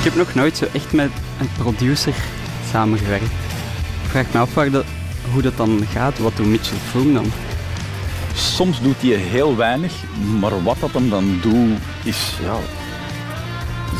[0.07, 2.13] Heb nog nooit zo echt met een producer
[2.71, 3.31] samengewerkt.
[4.03, 4.53] Ik vraag me af
[5.31, 6.19] hoe dat dan gaat.
[6.19, 7.31] Wat doet Mitchell Froome dan?
[8.33, 9.93] Soms doet hij heel weinig,
[10.39, 12.57] maar wat dat hem dan doet, is ja,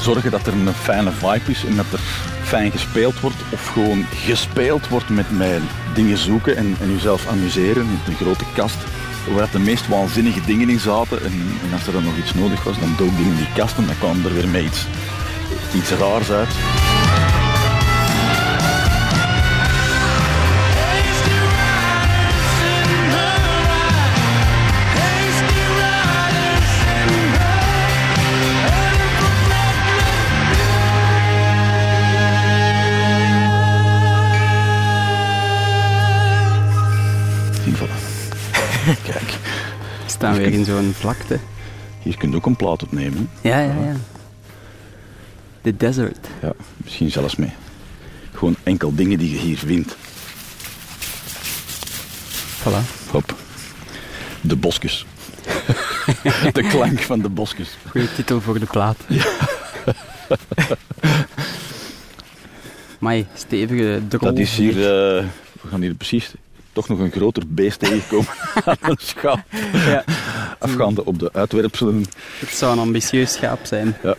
[0.02, 2.00] zorgen dat er een fijne vibe is en dat er
[2.43, 3.38] fijn gespeeld wordt.
[3.50, 5.62] Of gewoon gespeeld wordt met, met
[5.93, 7.86] dingen zoeken en, en jezelf amuseren.
[7.91, 8.78] Met een grote kast
[9.34, 11.24] waar de meest waanzinnige dingen in zaten.
[11.24, 13.78] En, en als er dan nog iets nodig was, dan dook die in die kast
[13.78, 14.86] en dan kwam er weer met iets,
[15.78, 16.50] iets raars uit.
[39.04, 39.22] Kijk,
[40.04, 41.40] Ik sta weer in zo'n vlakte.
[42.00, 43.30] hier kun je ook een plaat opnemen.
[43.42, 43.50] hè.
[43.50, 43.96] Ja, ja, ja.
[45.67, 46.27] The desert.
[46.41, 47.51] Ja, misschien zelfs mee.
[48.34, 49.95] Gewoon enkel dingen die je hier vindt.
[52.60, 53.10] Voilà.
[53.12, 53.36] Hop.
[54.41, 55.06] De bosjes.
[56.53, 57.77] de klank van de bosjes.
[57.89, 58.97] Goeie titel voor de plaat.
[62.99, 64.30] Mai, stevige drol.
[64.30, 65.25] Dat is hier, eh,
[65.62, 66.32] we gaan hier precies
[66.73, 68.32] toch nog een groter beest tegenkomen
[68.65, 69.39] aan een schaap.
[69.73, 70.03] Ja,
[70.60, 72.06] Afgaande op de uitwerpselen.
[72.39, 73.97] het zou een ambitieus schaap zijn.
[74.03, 74.15] Ja.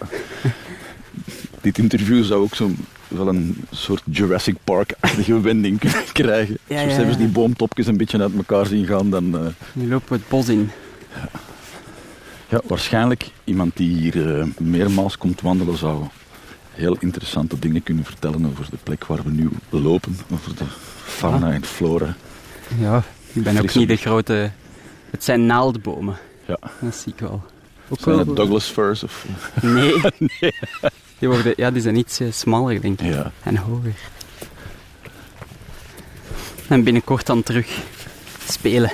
[1.61, 2.77] Dit interview zou ook zo'n
[3.09, 6.59] wel een soort Jurassic Park-achtige wending kunnen krijgen.
[6.67, 7.25] Ja, Soms ja, hebben ze ja.
[7.27, 9.11] die boomtopjes een beetje uit elkaar zien gaan.
[9.11, 10.71] Dan, eh, Nu lopen we het bos in.
[12.49, 16.05] Ja, waarschijnlijk iemand die hier eh, meermaals komt wandelen zou
[16.71, 20.65] heel interessante dingen kunnen vertellen over de plek waar we nu lopen, over de
[21.05, 22.17] fauna en flora.
[22.81, 24.51] Ja, ik ben ook niet de grote...
[25.11, 26.17] Het zijn naaldbomen.
[26.47, 26.59] Ja.
[26.81, 27.43] Dat zie ik wel.
[27.89, 29.27] Ook Zijn wel- het Douglas firs of?
[29.63, 29.93] Nee.
[31.19, 33.13] Die, worden, ja, die zijn iets eh, smaller, denk ik.
[33.13, 33.33] Ja.
[33.43, 33.95] En hoger.
[36.69, 37.79] En binnenkort dan terug
[38.49, 38.91] spelen.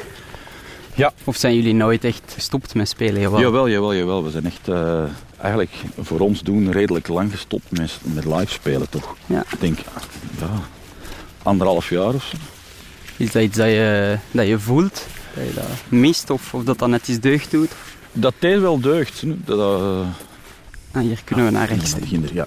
[0.95, 1.13] Ja.
[1.25, 3.21] Of zijn jullie nooit echt gestopt met spelen?
[3.21, 3.41] Jawel.
[3.41, 4.25] Jawel, jawel, jawel.
[4.25, 5.05] We zijn echt eh,
[5.41, 9.17] eigenlijk voor ons doen redelijk lang gestopt met, met live spelen toch.
[9.27, 9.45] Ja.
[9.53, 9.79] Ik denk,
[10.39, 10.49] ja,
[11.43, 12.37] anderhalf jaar of zo.
[13.17, 15.07] Is dat iets dat je, dat je voelt?
[15.35, 16.31] Dat je dat mist?
[16.31, 17.71] Of, of dat dat net iets deugd doet?
[18.13, 19.23] Dat deed wel deugd.
[19.25, 20.07] Dat, eh,
[20.95, 21.95] Ah, hier kunnen we naar rechts.
[22.33, 22.47] Ja.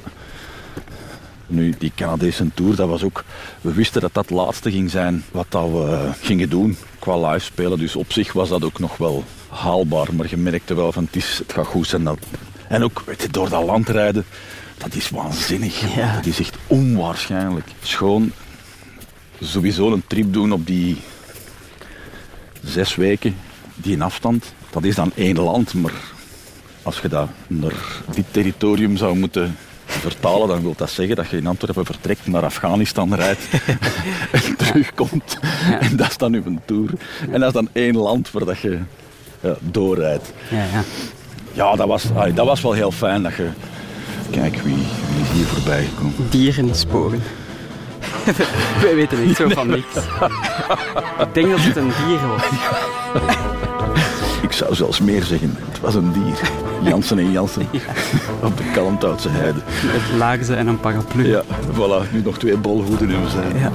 [1.47, 3.23] Nu, die Canadese tour, dat was ook...
[3.62, 7.45] We wisten dat dat het laatste ging zijn wat dat we gingen doen qua live
[7.45, 7.79] spelen.
[7.79, 10.15] Dus op zich was dat ook nog wel haalbaar.
[10.15, 12.03] Maar je merkte wel van, het, is, het gaat goed zijn.
[12.03, 12.17] Dat...
[12.67, 14.25] En ook, weet je, door dat land rijden,
[14.77, 15.95] dat is waanzinnig.
[15.95, 16.15] Ja.
[16.15, 17.67] Dat is echt onwaarschijnlijk.
[17.81, 18.31] Schoon
[19.41, 20.97] sowieso een trip doen op die
[22.63, 23.36] zes weken,
[23.75, 24.53] die afstand.
[24.69, 25.93] Dat is dan één land, maar
[26.88, 31.38] als je dat naar dit territorium zou moeten vertalen, dan wil dat zeggen dat je
[31.38, 33.41] in Antwerpen vertrekt, naar Afghanistan rijdt
[34.32, 35.39] en terugkomt.
[35.80, 36.89] En dat is dan uw tour.
[37.32, 38.80] En dat is dan één land waar dat je
[39.39, 40.34] ja, doorrijdt.
[40.50, 40.84] Ja, ja.
[41.54, 43.47] Ja, dat was, dat was wel heel fijn dat je...
[44.30, 46.30] Kijk, wie, wie is hier voorbij gekomen?
[46.30, 47.21] Dierensporen.
[48.82, 49.95] Wij weten niet zo van niks.
[51.19, 52.43] Ik denk dat het een dier was.
[54.47, 56.51] Ik zou zelfs meer zeggen, het was een dier.
[56.83, 57.62] Jansen en Jansen
[58.43, 59.60] op de Kalmthoutse heide.
[59.86, 61.27] Met laarzen en een paraplu.
[61.27, 63.57] Ja, voilà, nu nog twee bolhoeden in we zijn.
[63.57, 63.71] Ja.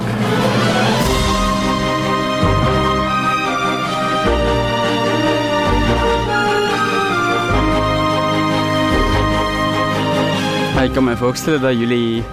[10.83, 12.23] Ik kan me voorstellen dat jullie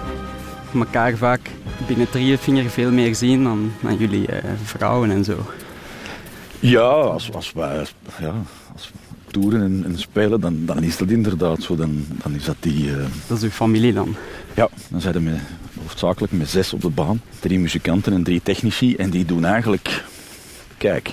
[0.73, 1.41] elkaar vaak
[1.87, 5.37] binnen drieënvinger veel meer zien dan, dan jullie eh, vrouwen en zo.
[6.61, 7.85] Ja, als, als wij
[8.19, 8.33] ja,
[8.73, 11.75] als we toeren en, en spelen, dan, dan is dat inderdaad zo.
[11.75, 12.89] Dan, dan is dat die...
[12.91, 14.15] eh, Dat is uw familie dan.
[14.55, 15.39] ja, dan zijn we met,
[15.81, 17.21] hoofdzakelijk met zes op de baan.
[17.39, 18.95] Drie muzikanten en drie technici.
[18.95, 20.03] En die doen eigenlijk...
[20.77, 21.11] Kijk,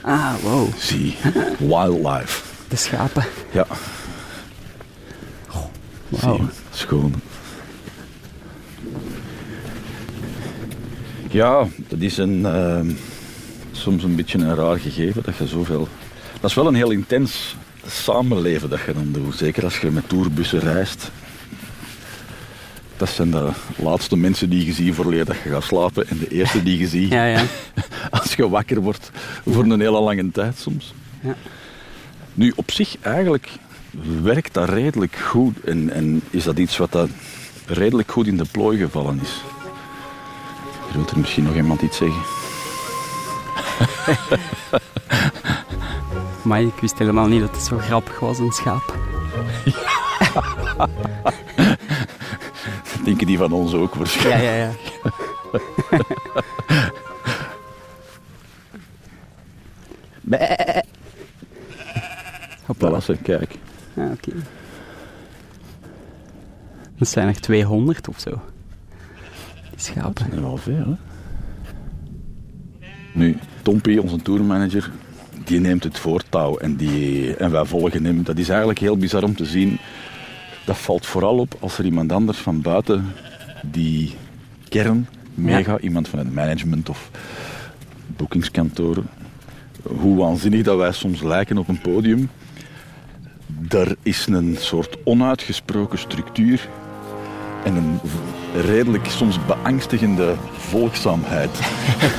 [0.00, 0.68] Ah, wow.
[0.78, 1.16] zie,
[1.58, 2.42] wildlife.
[2.68, 3.24] De schapen.
[3.52, 3.66] Ja,
[6.20, 7.14] zie, schoon.
[11.30, 12.90] Ja, dat is een, ehm,
[13.76, 15.88] soms een beetje een raar gegeven dat je zoveel...
[16.40, 19.36] Dat is wel een heel intens samenleven dat je dan doet.
[19.36, 21.10] Zeker als je met tourbussen reist.
[22.96, 26.08] Dat zijn de laatste mensen die je ziet voor je dat je gaat slapen.
[26.08, 27.44] En de eerste die je ziet Ja, ja.
[28.10, 29.10] als je wakker wordt
[29.44, 30.94] voor een hele lange tijd soms.
[31.20, 31.34] Ja.
[32.34, 33.48] Nu, op zich eigenlijk
[34.22, 35.60] werkt dat redelijk goed.
[35.60, 37.08] En, en is dat iets wat dat
[37.66, 39.42] redelijk goed in de plooi gevallen is.
[40.92, 42.45] Wil er misschien nog iemand iets zeggen?
[46.44, 48.94] Maar ik wist helemaal niet dat het zo grappig was, een schaap.
[53.04, 54.42] Denken die van ons ook Ja, waarschijnlijk.
[54.42, 54.70] ja, ja.
[60.20, 60.82] Bäh.
[62.66, 62.90] Hoppa.
[62.90, 63.58] Voilà, zeg, kijk.
[63.94, 64.32] Ja, oké.
[66.98, 68.30] Dat zijn er 200 of zo.
[69.70, 70.14] Die schapen.
[70.24, 70.94] Dat is wel veel, hè?
[73.14, 74.90] Nu, Tompie, onze tourmanager,
[75.44, 78.22] die neemt het voortouw en, die, en wij volgen hem.
[78.22, 79.78] Dat is eigenlijk heel bizar om te zien.
[80.64, 83.12] Dat valt vooral op als er iemand anders van buiten
[83.62, 84.14] die
[84.68, 85.82] kern meegaat.
[85.82, 87.10] Iemand van het management of
[88.06, 89.06] boekingskantoren.
[89.82, 92.30] Hoe waanzinnig dat wij soms lijken op een podium.
[93.46, 96.68] Daar is een soort onuitgesproken structuur
[97.64, 97.98] en een
[98.60, 101.50] redelijk soms beangstigende volgzaamheid.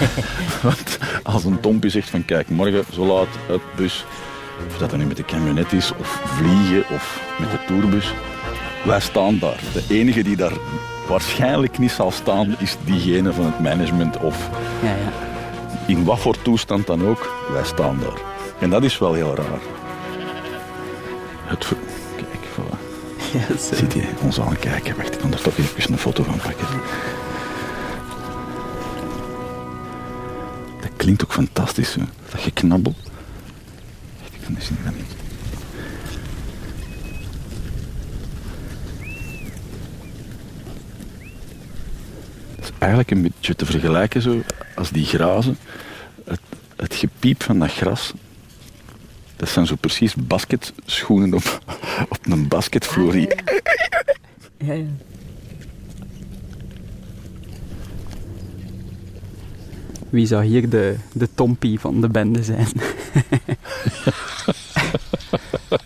[0.63, 4.06] Want als een tompje zegt van kijk, morgen zo laat uit bus,
[4.67, 8.13] of dat dan nu met de camionet is, of vliegen, of met de tourbus,
[8.86, 9.60] wij staan daar.
[9.73, 10.58] De enige die daar
[11.08, 14.50] waarschijnlijk niet zal staan, is diegene van het management of
[14.84, 15.12] Ja, ja.
[15.88, 18.21] in wat voor toestand dan ook, wij staan daar.
[18.60, 19.60] En dat is wel heel raar.
[21.45, 21.65] Het
[23.32, 23.76] zo.
[23.76, 24.96] Ziet hij ons aankijken?
[24.96, 26.68] Wacht, ik kan er toch even een foto van pakken.
[30.82, 32.02] Dat klinkt ook fantastisch, hè?
[32.32, 32.96] dat geknabbel.
[34.20, 35.16] Wacht, ik kan dat niet.
[42.60, 44.42] Is eigenlijk een beetje te vergelijken zo,
[44.76, 45.58] als die grazen.
[46.26, 46.40] Het,
[46.76, 48.13] het gepiep van dat gras,
[49.38, 51.62] dat zijn zo precies basketschoenen op,
[52.10, 53.17] op een basketvloer.
[54.58, 54.86] Ja, ja.
[60.10, 62.67] Wie zou hier de, de tompie van de bende zijn?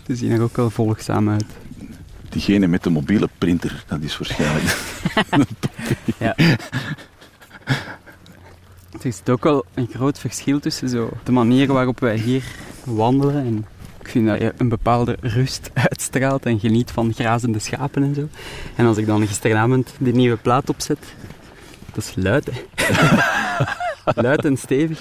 [0.08, 1.46] Ze zien er ook wel volgzaam uit.
[2.30, 4.78] Diegene met de mobiele printer, dat is waarschijnlijk.
[6.18, 6.36] Ja.
[8.92, 12.44] Er zit ook wel een groot verschil tussen zo de manier waarop wij hier
[12.84, 13.36] wandelen.
[13.36, 13.66] En
[14.00, 18.28] ik vind dat je een bepaalde rust uitstraalt en geniet van grazende schapen en zo.
[18.76, 21.00] En als ik dan gisteravond die nieuwe plaat opzet,
[21.94, 22.62] dat is luid, hè.
[24.22, 25.00] luid en stevig.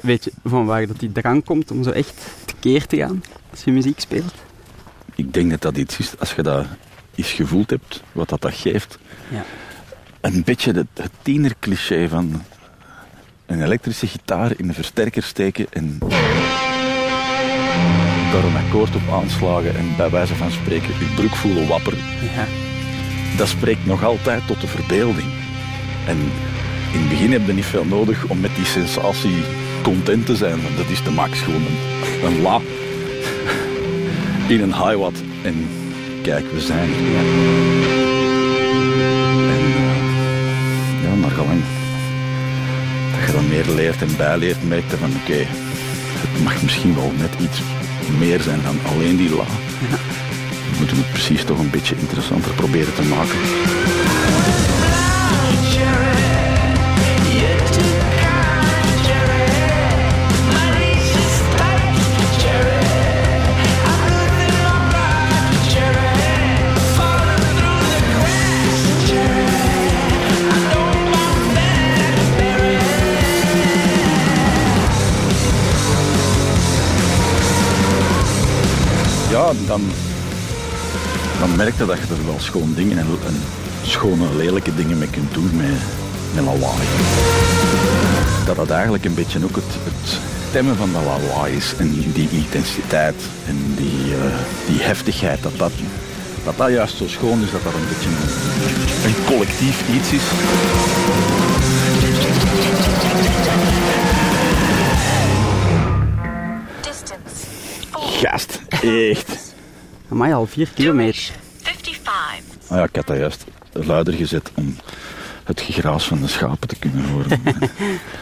[0.00, 3.24] Weet je van waar dat die drang komt om zo echt te tekeer te gaan
[3.50, 4.34] als je muziek speelt?
[5.14, 6.66] Ik denk dat dat iets is, als je dat
[7.14, 8.98] eens gevoeld hebt, wat dat, dat geeft.
[9.28, 9.44] Ja.
[10.20, 12.42] Een beetje het, het tienercliché van
[13.46, 15.98] een elektrische gitaar in een versterker steken en
[18.32, 21.98] daar een akkoord op aanslagen en bij wijze van spreken je broek voelen wapperen.
[22.34, 22.46] Ja.
[23.36, 25.28] Dat spreekt nog altijd tot de verbeelding.
[26.06, 26.16] En
[26.92, 29.42] in het begin heb je niet veel nodig om met die sensatie
[29.82, 30.62] content te zijn.
[30.62, 32.60] Want dat is de max gewoon een, een la
[34.46, 35.22] in een hi-wat.
[35.42, 35.66] En
[36.22, 37.02] kijk, we zijn er.
[37.02, 37.18] Ja.
[39.50, 39.62] En
[41.02, 41.62] eh, ja, gelang
[43.12, 45.46] dat je dan meer leert en bijleert, merk je van oké,
[46.16, 47.60] het mag misschien wel net iets
[48.18, 49.44] meer zijn dan alleen die la.
[50.70, 53.38] We moeten het precies toch een beetje interessanter proberen te maken.
[81.56, 83.42] Dan merk je dat je er wel schoon dingen en, en
[83.82, 85.66] schone, lelijke dingen mee kunt doen met,
[86.34, 86.86] met lawaai.
[88.46, 92.28] Dat dat eigenlijk een beetje ook het, het stemmen van dat lawaai is en die
[92.30, 93.14] intensiteit
[93.46, 95.72] en die, eh, die heftigheid, dat dat,
[96.44, 100.22] dat dat juist zo schoon is, dat dat een beetje een, een collectief iets is.
[106.80, 107.46] Distance.
[108.26, 109.54] Gast, echt.
[110.08, 111.42] Amai, al vier kilometer.
[112.74, 112.74] 55.
[112.74, 114.76] Ah ja, ik had dat juist luider gezet om
[115.44, 117.40] het gegras van de schapen te kunnen horen.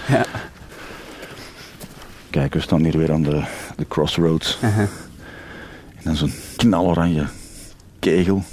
[0.08, 0.26] Ja.
[2.30, 3.42] Kijk, we staan hier weer aan de,
[3.76, 4.58] de crossroads.
[4.64, 4.78] Uh-huh.
[5.96, 7.26] En dan zo'n knaloranje
[7.98, 8.44] kegel.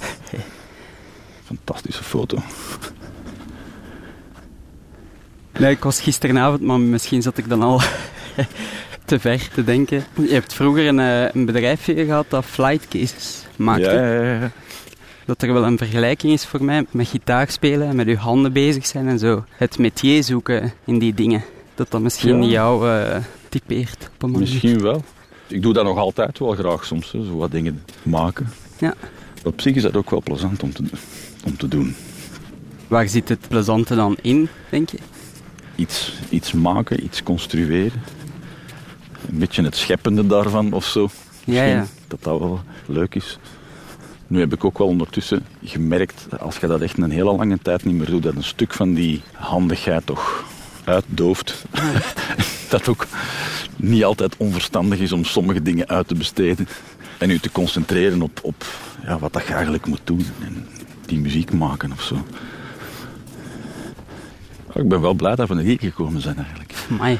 [1.44, 2.38] Fantastische foto.
[5.58, 7.80] Nee, ik was gisteravond, maar misschien zat ik dan al
[9.04, 10.04] te ver te denken.
[10.14, 13.90] Je hebt vroeger een, eh, een bedrijfje gehad dat flight cases maakte.
[13.90, 14.50] Ja, ja, ja.
[15.30, 18.52] Dat er wel een vergelijking is voor mij met gitaar spelen en met je handen
[18.52, 19.44] bezig zijn en zo.
[19.50, 21.44] Het métier zoeken in die dingen.
[21.74, 22.48] Dat dat misschien Ja.
[22.48, 23.16] jou eh,
[23.48, 24.48] typeert op een manier.
[24.48, 25.04] Misschien wel.
[25.46, 28.48] Ik doe dat nog altijd wel graag soms, hè, zo wat dingen maken.
[28.78, 28.94] Ja.
[29.44, 30.82] Op zich is dat ook wel plezant om te,
[31.44, 31.94] om te doen.
[32.88, 34.98] Waar zit het plezante dan in, denk je?
[35.76, 38.02] Iets, iets maken, iets construeren.
[39.30, 41.08] Een beetje het scheppende daarvan of zo.
[41.44, 41.86] Ja, ja.
[42.08, 43.38] Dat dat wel leuk is.
[44.30, 47.84] Nu heb ik ook wel ondertussen gemerkt, als je dat echt een hele lange tijd
[47.84, 50.44] niet meer doet, dat een stuk van die handigheid toch
[50.84, 51.64] uitdooft.
[52.70, 53.06] dat ook
[53.76, 56.68] niet altijd onverstandig is om sommige dingen uit te besteden.
[57.18, 58.64] En u te concentreren op, op
[59.04, 60.26] ja, wat dat je eigenlijk moet doen.
[60.40, 60.66] En
[61.06, 62.16] die muziek maken of zo.
[64.74, 66.74] Ik ben wel blij dat we hier gekomen zijn eigenlijk.
[66.90, 67.18] Amai.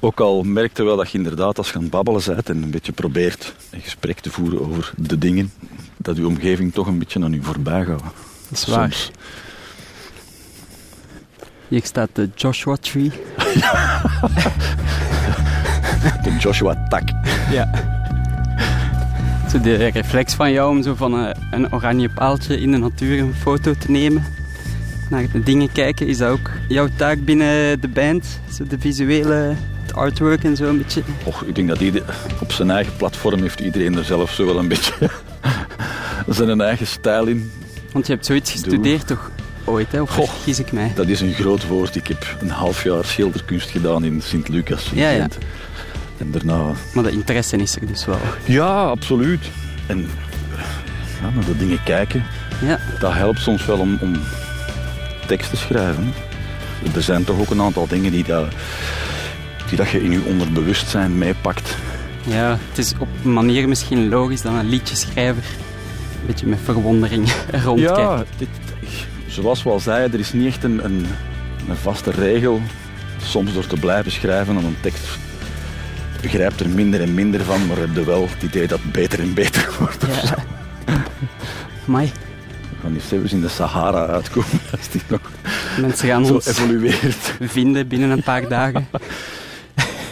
[0.00, 2.70] Ook al merkte wel dat je inderdaad als je aan het babbelen bent en een
[2.70, 5.52] beetje probeert een gesprek te voeren over de dingen,
[6.04, 8.02] dat je omgeving toch een beetje aan je voorbij gaat.
[8.48, 8.92] Dat is waar.
[8.92, 9.10] Soms.
[11.68, 13.12] Hier staat de Joshua Tree.
[16.22, 17.02] De Joshua Tak.
[17.50, 17.70] Ja.
[19.50, 23.18] Zo de reflex van jou om zo van een, een oranje paaltje in de natuur
[23.18, 24.24] een foto te nemen.
[25.10, 28.40] Naar de dingen kijken, is dat ook jouw taak binnen de band?
[28.52, 29.54] Zo de visuele,
[29.92, 31.02] het artwork en zo een beetje.
[31.24, 32.02] Och, ik denk dat ieder,
[32.40, 34.92] op zijn eigen platform heeft iedereen er zelf zo wel een beetje
[36.28, 37.52] zijn eigen stijl in.
[37.92, 39.30] Want je hebt zoiets gestudeerd toch
[39.64, 40.00] ooit, hè?
[40.00, 40.28] Of Goh.
[40.28, 40.92] vergis ik mij?
[40.94, 41.96] Dat is een groot woord.
[41.96, 44.90] Ik heb een half jaar schilderkunst gedaan in Sint-Lucas.
[44.92, 45.28] in Ja, ja.
[46.18, 48.18] En daarna Maar de interesse is er dus wel.
[48.44, 49.50] Ja, absoluut.
[49.86, 50.08] En
[51.20, 52.24] ja, naar de dingen kijken,
[52.64, 54.20] Ja, dat helpt soms wel om, om
[55.26, 56.12] tekst te schrijven.
[56.94, 58.46] Er zijn toch ook een aantal dingen die, dat,
[59.72, 61.76] die dat je in je onderbewustzijn meepakt.
[62.26, 65.44] ja, het is op een manier misschien logisch dat een liedjeschrijver
[66.20, 67.32] een beetje met verwondering
[67.64, 67.98] rondkijkt.
[67.98, 68.48] Ja, dit,
[69.26, 71.06] zoals we al zeiden, er is niet echt een, een,
[71.68, 72.60] een vaste regel.
[73.22, 75.18] Soms door te blijven schrijven aan een tekst
[76.20, 79.20] begrijpt er minder en minder van, maar heb je wel het idee dat het beter
[79.20, 80.04] en beter wordt.
[81.86, 82.12] Amai,
[82.70, 85.20] We gaan eens even in de Sahara uitkomen als die nog
[85.80, 88.88] mensen gaan zo ons evolueert vinden binnen een paar dagen.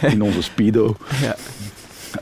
[0.13, 0.97] in onze speedo.
[1.21, 1.37] Ja.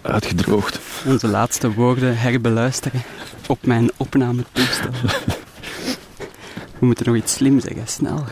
[0.03, 0.81] Uitgedroogd.
[1.07, 3.03] Onze laatste woorden herbeluisteren
[3.47, 4.91] op mijn opnametoestel.
[6.79, 8.25] We moeten nog iets slim zeggen, snel.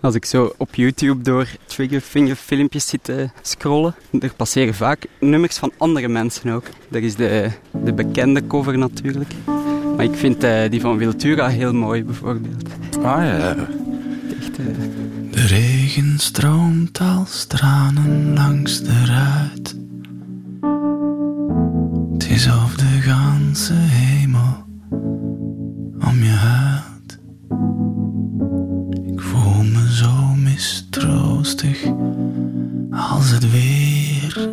[0.00, 5.56] Als ik zo op YouTube door Triggerfinger filmpjes zit te scrollen, er passeren vaak nummers
[5.56, 6.64] van andere mensen ook.
[6.88, 9.32] Dat is de, de bekende cover natuurlijk.
[10.00, 12.68] Maar ik vind eh, die van Wiltura heel mooi bijvoorbeeld.
[13.02, 13.56] Ah ja.
[14.38, 14.64] Echt, eh,
[15.30, 19.76] De regen stroomt als tranen langs de ruit.
[22.12, 24.64] Het is of de ganse hemel
[26.08, 27.18] om je huilt.
[29.12, 31.84] Ik voel me zo mistroostig
[32.90, 34.50] als het weer.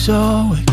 [0.00, 0.69] Mis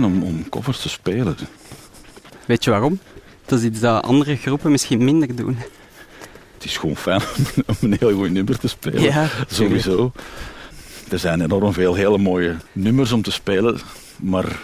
[0.00, 1.36] fijn om, om covers te spelen.
[2.46, 2.98] weet je waarom?
[3.46, 5.56] Dat is iets dat andere groepen misschien minder doen.
[6.54, 7.20] Het is gewoon fijn
[7.66, 9.02] om een heel goed nummer te spelen.
[9.02, 10.12] Ja, Sowieso.
[11.10, 13.78] Er zijn enorm veel hele mooie nummers om te spelen,
[14.16, 14.60] maar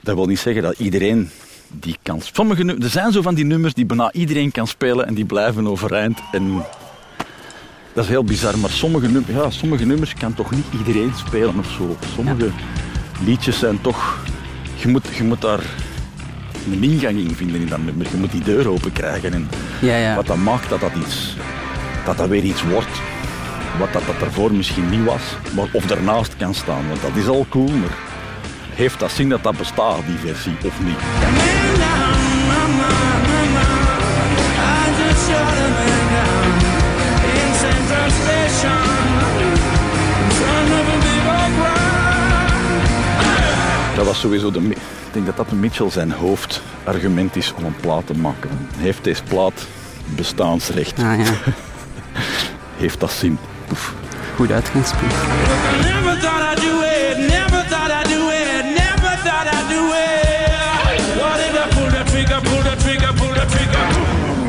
[0.00, 1.30] dat wil niet zeggen dat iedereen
[1.68, 2.20] die kan.
[2.32, 5.24] Sommige nu- er zijn zo van die nummers die bijna iedereen kan spelen en die
[5.24, 6.18] blijven overeind.
[6.32, 6.62] En
[7.92, 11.58] dat is heel bizar, maar sommige, num- ja, sommige nummers kan toch niet iedereen spelen
[11.58, 11.96] of zo.
[12.14, 12.50] Sommige
[13.24, 14.23] liedjes zijn toch.
[14.76, 15.60] Je moet, je moet daar
[16.72, 18.06] een ingang in vinden in dat nummer.
[18.10, 19.32] Je moet die deur open krijgen.
[19.32, 19.48] En
[19.80, 20.14] Ja, ja.
[20.14, 21.36] wat dat maakt dat dat iets,
[22.04, 23.00] dat dat weer iets wordt.
[23.78, 25.22] Wat dat, dat ervoor misschien niet was,
[25.54, 26.88] maar of daarnaast kan staan.
[26.88, 27.96] Want dat is al cool, maar
[28.74, 30.98] heeft dat zin dat dat bestaat, die versie, of niet?
[44.04, 44.60] Dat was sowieso de...
[44.60, 48.50] Ik denk dat dat Mitchell zijn hoofdargument is om een plaat te maken.
[48.76, 49.66] Heeft deze plaat
[50.04, 50.98] bestaansrecht?
[50.98, 51.32] Ah ja,
[52.82, 53.38] Heeft dat zin?
[53.70, 53.94] Oef.
[54.36, 55.12] goed uitgangspunt.
[55.12, 61.00] Never thought I'd do it, never thought I'd do it, never thought I'd do it.
[61.20, 63.86] What if I pull the trigger, pull the trigger, pull the trigger?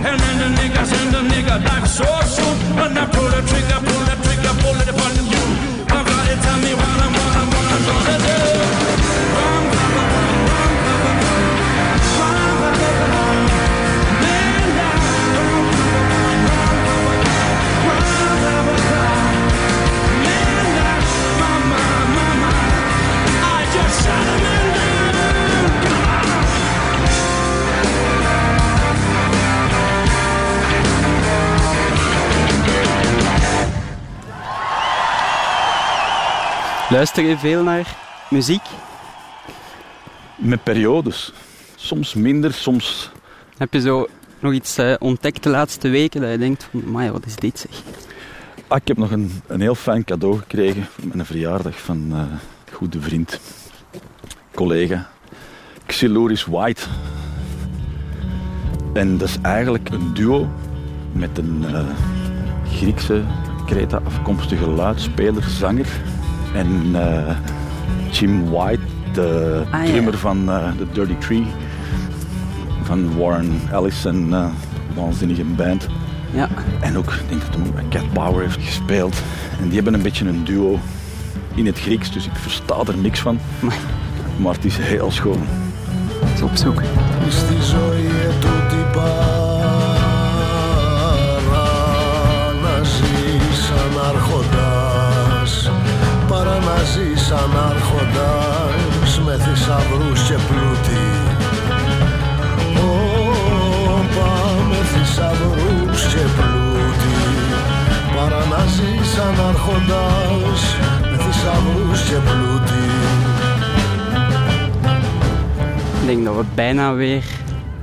[0.10, 2.56] And the niggas and the nigga like so soon.
[2.76, 5.65] When I pull the trigger, pull the trigger, pull it upon you.
[36.96, 37.96] Luister je veel naar
[38.30, 38.62] muziek?
[40.36, 41.34] Met periodes.
[41.76, 43.12] Soms minder, soms...
[43.58, 44.08] Heb je zo
[44.40, 47.60] nog iets eh, ontdekt de laatste weken dat je denkt van, maar wat is dit
[47.60, 47.82] zeg?
[48.68, 52.18] Ah, ik heb nog een, een heel fijn cadeau gekregen met een verjaardag van eh,
[52.20, 53.40] een goede vriend,
[54.54, 55.10] collega,
[55.86, 56.82] Xylouris White.
[58.94, 60.50] En dat is eigenlijk een duo
[61.12, 61.86] met een eh,
[62.72, 63.24] Griekse,
[63.66, 65.88] Kreta afkomstige luidspeler, zanger
[66.56, 67.36] en eh,
[68.12, 68.82] Jim White,
[69.14, 71.46] de ah, drummer van eh, uh, The Dirty Tree,
[72.84, 74.46] van Warren Ellison, uh, eh,
[74.96, 75.88] waanzinnige band.
[76.34, 76.50] Ja.
[76.82, 79.22] En ook, ik denk dat hem Cat Power heeft gespeeld.
[79.60, 80.80] En die hebben een beetje een duo
[81.54, 83.40] in het Grieks, dus ik versta er niks van.
[84.42, 85.42] Maar het is heel schoon.
[86.20, 86.82] Het is op zoek.
[97.35, 101.03] ζεις σαν άρχοντας με θησαυρούς και πλούτη
[102.81, 102.93] Ω,
[104.17, 107.15] πάμε θησαυρούς και πλούτη
[108.17, 110.77] παρά να ζεις σαν άρχοντας
[111.11, 112.79] με θησαυρούς και πλούτη
[116.03, 117.25] Ik denk dat we bijna weer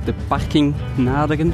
[0.04, 1.52] de parking naderen.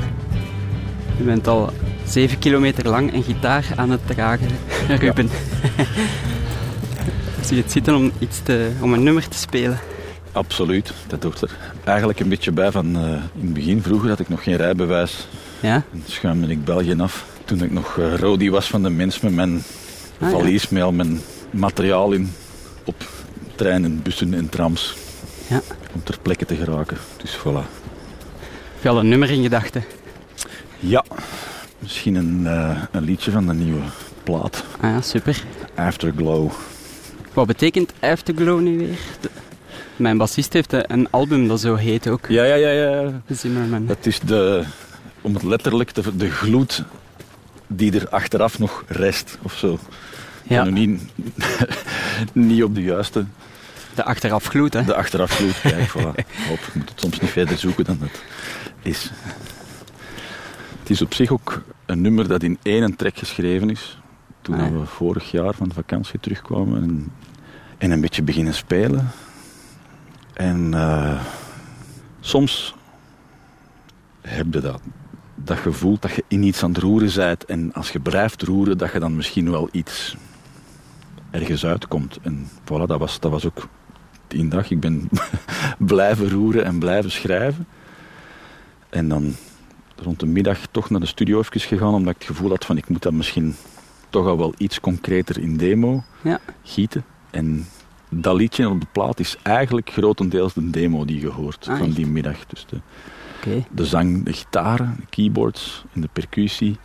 [1.17, 1.73] Je bent al
[2.05, 4.49] 7 kilometer lang een gitaar aan het dragen,
[4.89, 5.29] Ruben.
[7.50, 9.80] Zie je het zitten om, iets te, om een nummer te spelen?
[10.32, 13.82] Absoluut, dat doet er eigenlijk een beetje bij van eh, in het begin.
[13.82, 15.28] Vroeger had ik nog geen rijbewijs.
[15.60, 15.84] Ja?
[15.92, 17.26] En schuimde ik België af.
[17.46, 19.64] Toen ik nog uh, was van de mens met mijn
[20.20, 20.38] Ah, ja.
[20.38, 22.32] valies met al mijn materiaal in
[22.86, 23.10] op
[23.56, 24.96] treinen, bussen en trams.
[25.48, 25.62] Ja.
[25.94, 26.98] Om ter plekke te geraken.
[27.18, 27.66] Dus voilà.
[28.74, 29.84] Heb je al een nummer in gedachten?
[30.80, 31.04] Ja,
[31.80, 33.82] misschien een, eh, een liedje van de nieuwe
[34.24, 34.64] plaat.
[34.80, 35.44] Ah ja, super.
[35.76, 36.52] Afterglow.
[37.34, 38.98] Wat betekent Afterglow nu weer?
[39.22, 39.30] De-
[39.96, 42.26] mijn bassist heeft eh, een album dat zo heet ook.
[42.28, 43.22] Ja, ja, ja, ja.
[43.30, 43.88] Zimmerman.
[43.88, 44.64] Het is de,
[45.22, 46.84] om het letterlijk te de gloed
[47.68, 49.80] die er achteraf nog rest of zo.
[50.44, 51.02] Ja, Nu niet,
[52.34, 53.26] niet op de juiste,
[53.96, 54.84] de achterafgloed, hè.
[54.84, 55.62] de achteraf gloed.
[55.62, 56.26] Kijk, voilà.
[56.48, 58.22] Hop, je moet het soms niet verder zoeken dan het
[58.82, 59.10] is.
[60.80, 63.99] Het is op zich ook een nummer dat in één trek geschreven is.
[64.50, 67.12] Toen Ah, we vorig jaar van de vakantie terugkwamen en,
[67.78, 69.08] en een beetje beginnen spelen.
[70.34, 71.22] En eh,
[72.20, 72.76] soms
[74.22, 74.82] heb je dat,
[75.36, 77.46] dat gevoel dat je in iets aan het roeren bent.
[77.46, 80.16] En als je blijft roeren, dat je dan misschien wel iets
[81.32, 82.18] ergens uitkomt.
[82.22, 83.68] En voilà, dat was, dat was ook
[84.28, 84.72] die dag.
[84.72, 85.10] Ik ben
[85.78, 87.68] blijven roeren en blijven schrijven.
[88.90, 89.36] En dan
[89.96, 92.78] rond de middag toch naar de studio even gegaan, omdat ik het gevoel had van
[92.78, 93.56] ik moet dat misschien
[94.10, 96.40] toch al wel iets concreter in demo Ja.
[96.64, 97.06] gieten.
[97.30, 97.66] En
[98.10, 101.86] dat liedje op de plaat is eigenlijk grotendeels de demo die je hoort Ah, van
[101.88, 101.96] echt?
[101.96, 102.46] die middag.
[102.46, 102.80] Dus de,
[103.72, 106.78] de zang, de gitaren, de keyboards en de percussie.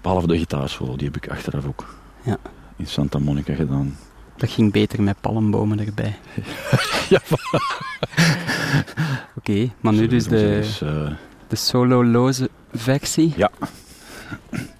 [0.00, 2.36] Behalve de gitaarsolo, die heb ik achteraf ook Ja.
[2.76, 3.96] in Santa Monica gedaan.
[4.36, 6.18] Dat ging beter met palmbomen erbij.
[7.08, 7.20] Ja,
[9.36, 11.10] Oké, maar nu dus de, Dus, eh,
[11.48, 13.32] de sololoze versie.
[13.36, 13.50] Ja.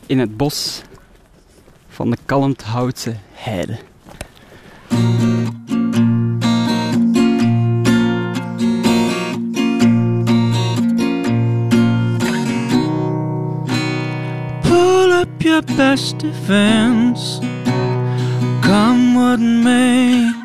[0.06, 0.82] In het bos
[2.00, 3.78] van de Kalmthoutse heide.
[14.62, 17.38] Pull up your best defense.
[18.62, 20.39] Come what may.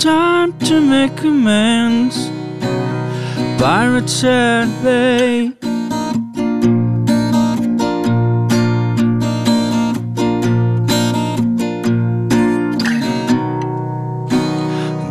[0.00, 2.30] Time to make amends.
[3.60, 5.52] Pirates at bay.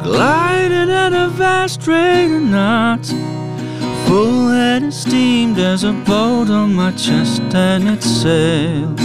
[0.01, 3.11] Gliding at a vast rate of knots.
[4.07, 8.99] Full head of steam, there's a boat on my chest and it sails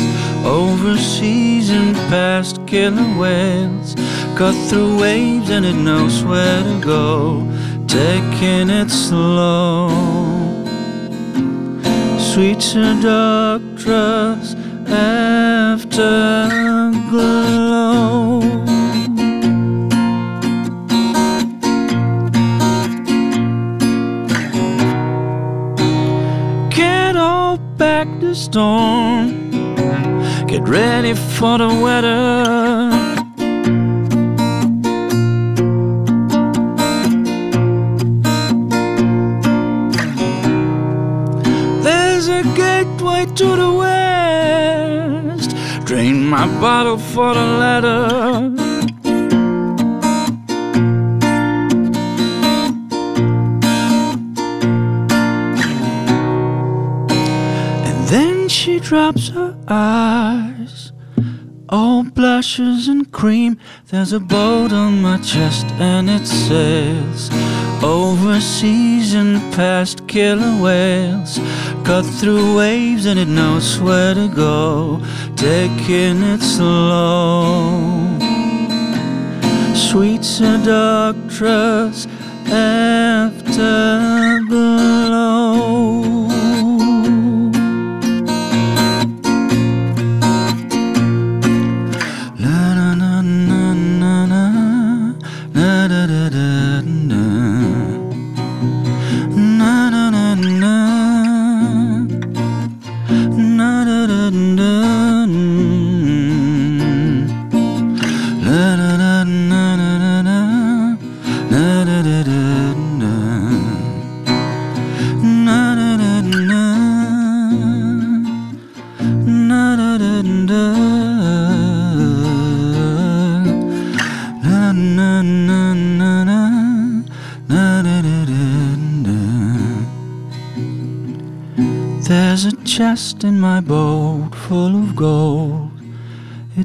[0.47, 3.95] over seas and past killer whales.
[4.37, 7.47] Cut through waves and it knows where to go,
[7.87, 9.89] taking it slow.
[12.19, 14.57] Sweet seductress
[14.89, 16.01] afterglow.
[26.71, 29.51] Can't hold back the storm.
[30.49, 32.64] Get ready for the weather.
[43.37, 43.73] To the
[45.33, 45.51] west.
[45.87, 48.07] Drain my bottle for the letter.
[57.89, 60.93] And then she drops her eyes.
[61.69, 63.59] All blushes and cream.
[63.89, 67.31] There's a boat on my chest and it sails
[67.85, 71.39] over seas and past killer whales.
[71.85, 75.03] Cut through waves and it knows where to go.
[75.37, 78.19] Taking it slow.
[79.75, 82.07] Sweet seductress
[82.47, 83.45] afterglow.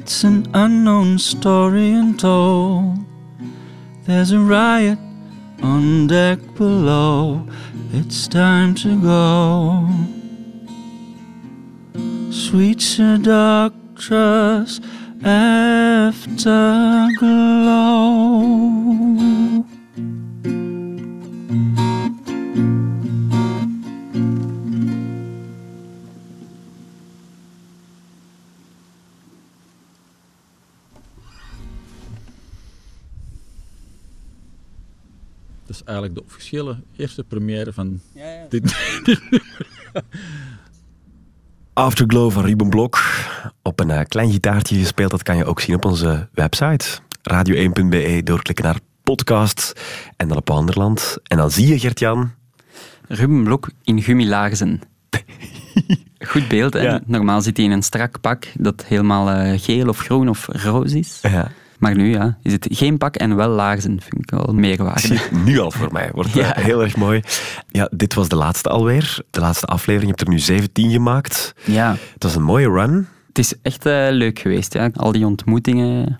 [0.02, 3.04] It's an unknown story untold.
[4.06, 4.98] There's a riot
[5.62, 7.46] on deck below.
[7.92, 9.86] It's time to go.
[12.32, 14.80] Sweet seductress,
[15.22, 17.29] afterglow.
[36.50, 38.00] Officiële eerste première van
[38.48, 38.76] dit.
[41.72, 42.98] Afterglow van Ruben Blok.
[43.62, 45.10] Op een eh, klein gitaartje gespeeld.
[45.10, 46.98] Dat kan je ook zien op onze website.
[47.32, 48.20] Radio1.be.
[48.24, 49.80] Doorklikken naar podcast.
[50.16, 51.18] En dan op Wanderland.
[51.22, 52.30] En dan zie je Gert-Jan.
[53.08, 54.80] Ruben Blok in gummilaarzen.
[56.30, 56.80] Goed beeld, hè?
[56.80, 57.00] Ja.
[57.06, 60.98] Normaal zit hij in een strak pak dat helemaal eh, geel of groen of roze
[60.98, 61.18] is.
[61.22, 61.50] Ja.
[61.80, 64.00] Maar nu ja, is het geen pak en wel laarzen.
[64.00, 65.00] Vind ik wel meerwaarde.
[65.00, 66.10] Zie nu al voor mij.
[66.14, 66.52] Wordt eh, Ja.
[66.56, 67.20] heel erg mooi.
[67.68, 69.18] Ja, dit was de laatste alweer.
[69.30, 70.02] De laatste aflevering.
[70.02, 71.54] Je hebt er nu 17 gemaakt.
[71.64, 73.06] Ja, Het was een mooie run.
[73.28, 74.72] het is echt eh, leuk geweest.
[74.74, 74.90] Ja.
[74.94, 76.18] Al die ontmoetingen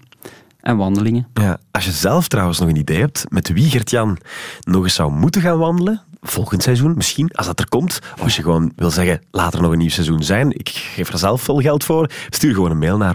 [0.60, 1.26] en wandelingen.
[1.34, 4.18] Ja, als je zelf trouwens nog een idee hebt met wie Gert-Jan
[4.60, 8.36] nog eens zou moeten gaan wandelen, volgend seizoen misschien, als dat er komt, of als
[8.36, 11.42] je gewoon wil zeggen, laat er nog een nieuw seizoen zijn, ik geef er zelf
[11.42, 13.14] veel geld voor, stuur gewoon een mail naar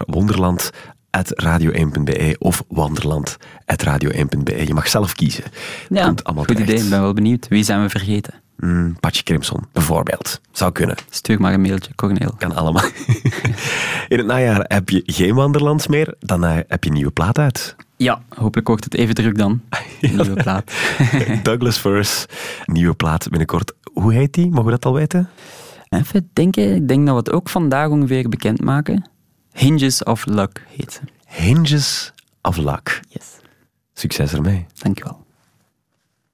[1.16, 4.66] wonderland.radio1.be of wanderland.radio1.be.
[4.66, 5.44] Je mag zelf kiezen.
[5.88, 6.72] Ja, Komt allemaal goed terecht.
[6.72, 6.84] idee.
[6.84, 7.48] Ik ben wel benieuwd.
[7.48, 8.34] Wie zijn we vergeten?
[8.56, 10.40] Mm, Patje Crimson, bijvoorbeeld.
[10.52, 10.96] Zou kunnen.
[11.10, 12.34] Stuur maar een mailtje, Corneel.
[12.38, 12.84] Kan allemaal.
[14.08, 17.76] In het najaar heb je geen Wanderland meer, dan heb je een nieuwe plaat uit.
[17.96, 19.60] Ja, hopelijk wordt het even druk dan.
[20.00, 20.72] Een nieuwe plaat.
[21.42, 22.26] Douglas Furs,
[22.64, 23.72] nieuwe plaat binnenkort.
[23.92, 24.48] Hoe heet die?
[24.48, 25.28] Mogen we dat al weten?
[25.88, 26.74] Even denken.
[26.74, 29.10] Ik denk dat we het ook vandaag ongeveer bekendmaken.
[29.58, 31.00] Hinges of Luck heet ze.
[31.24, 33.00] Hinges of Luck.
[33.08, 33.38] Yes.
[33.94, 34.66] Succes ermee.
[34.82, 35.25] Dankjewel.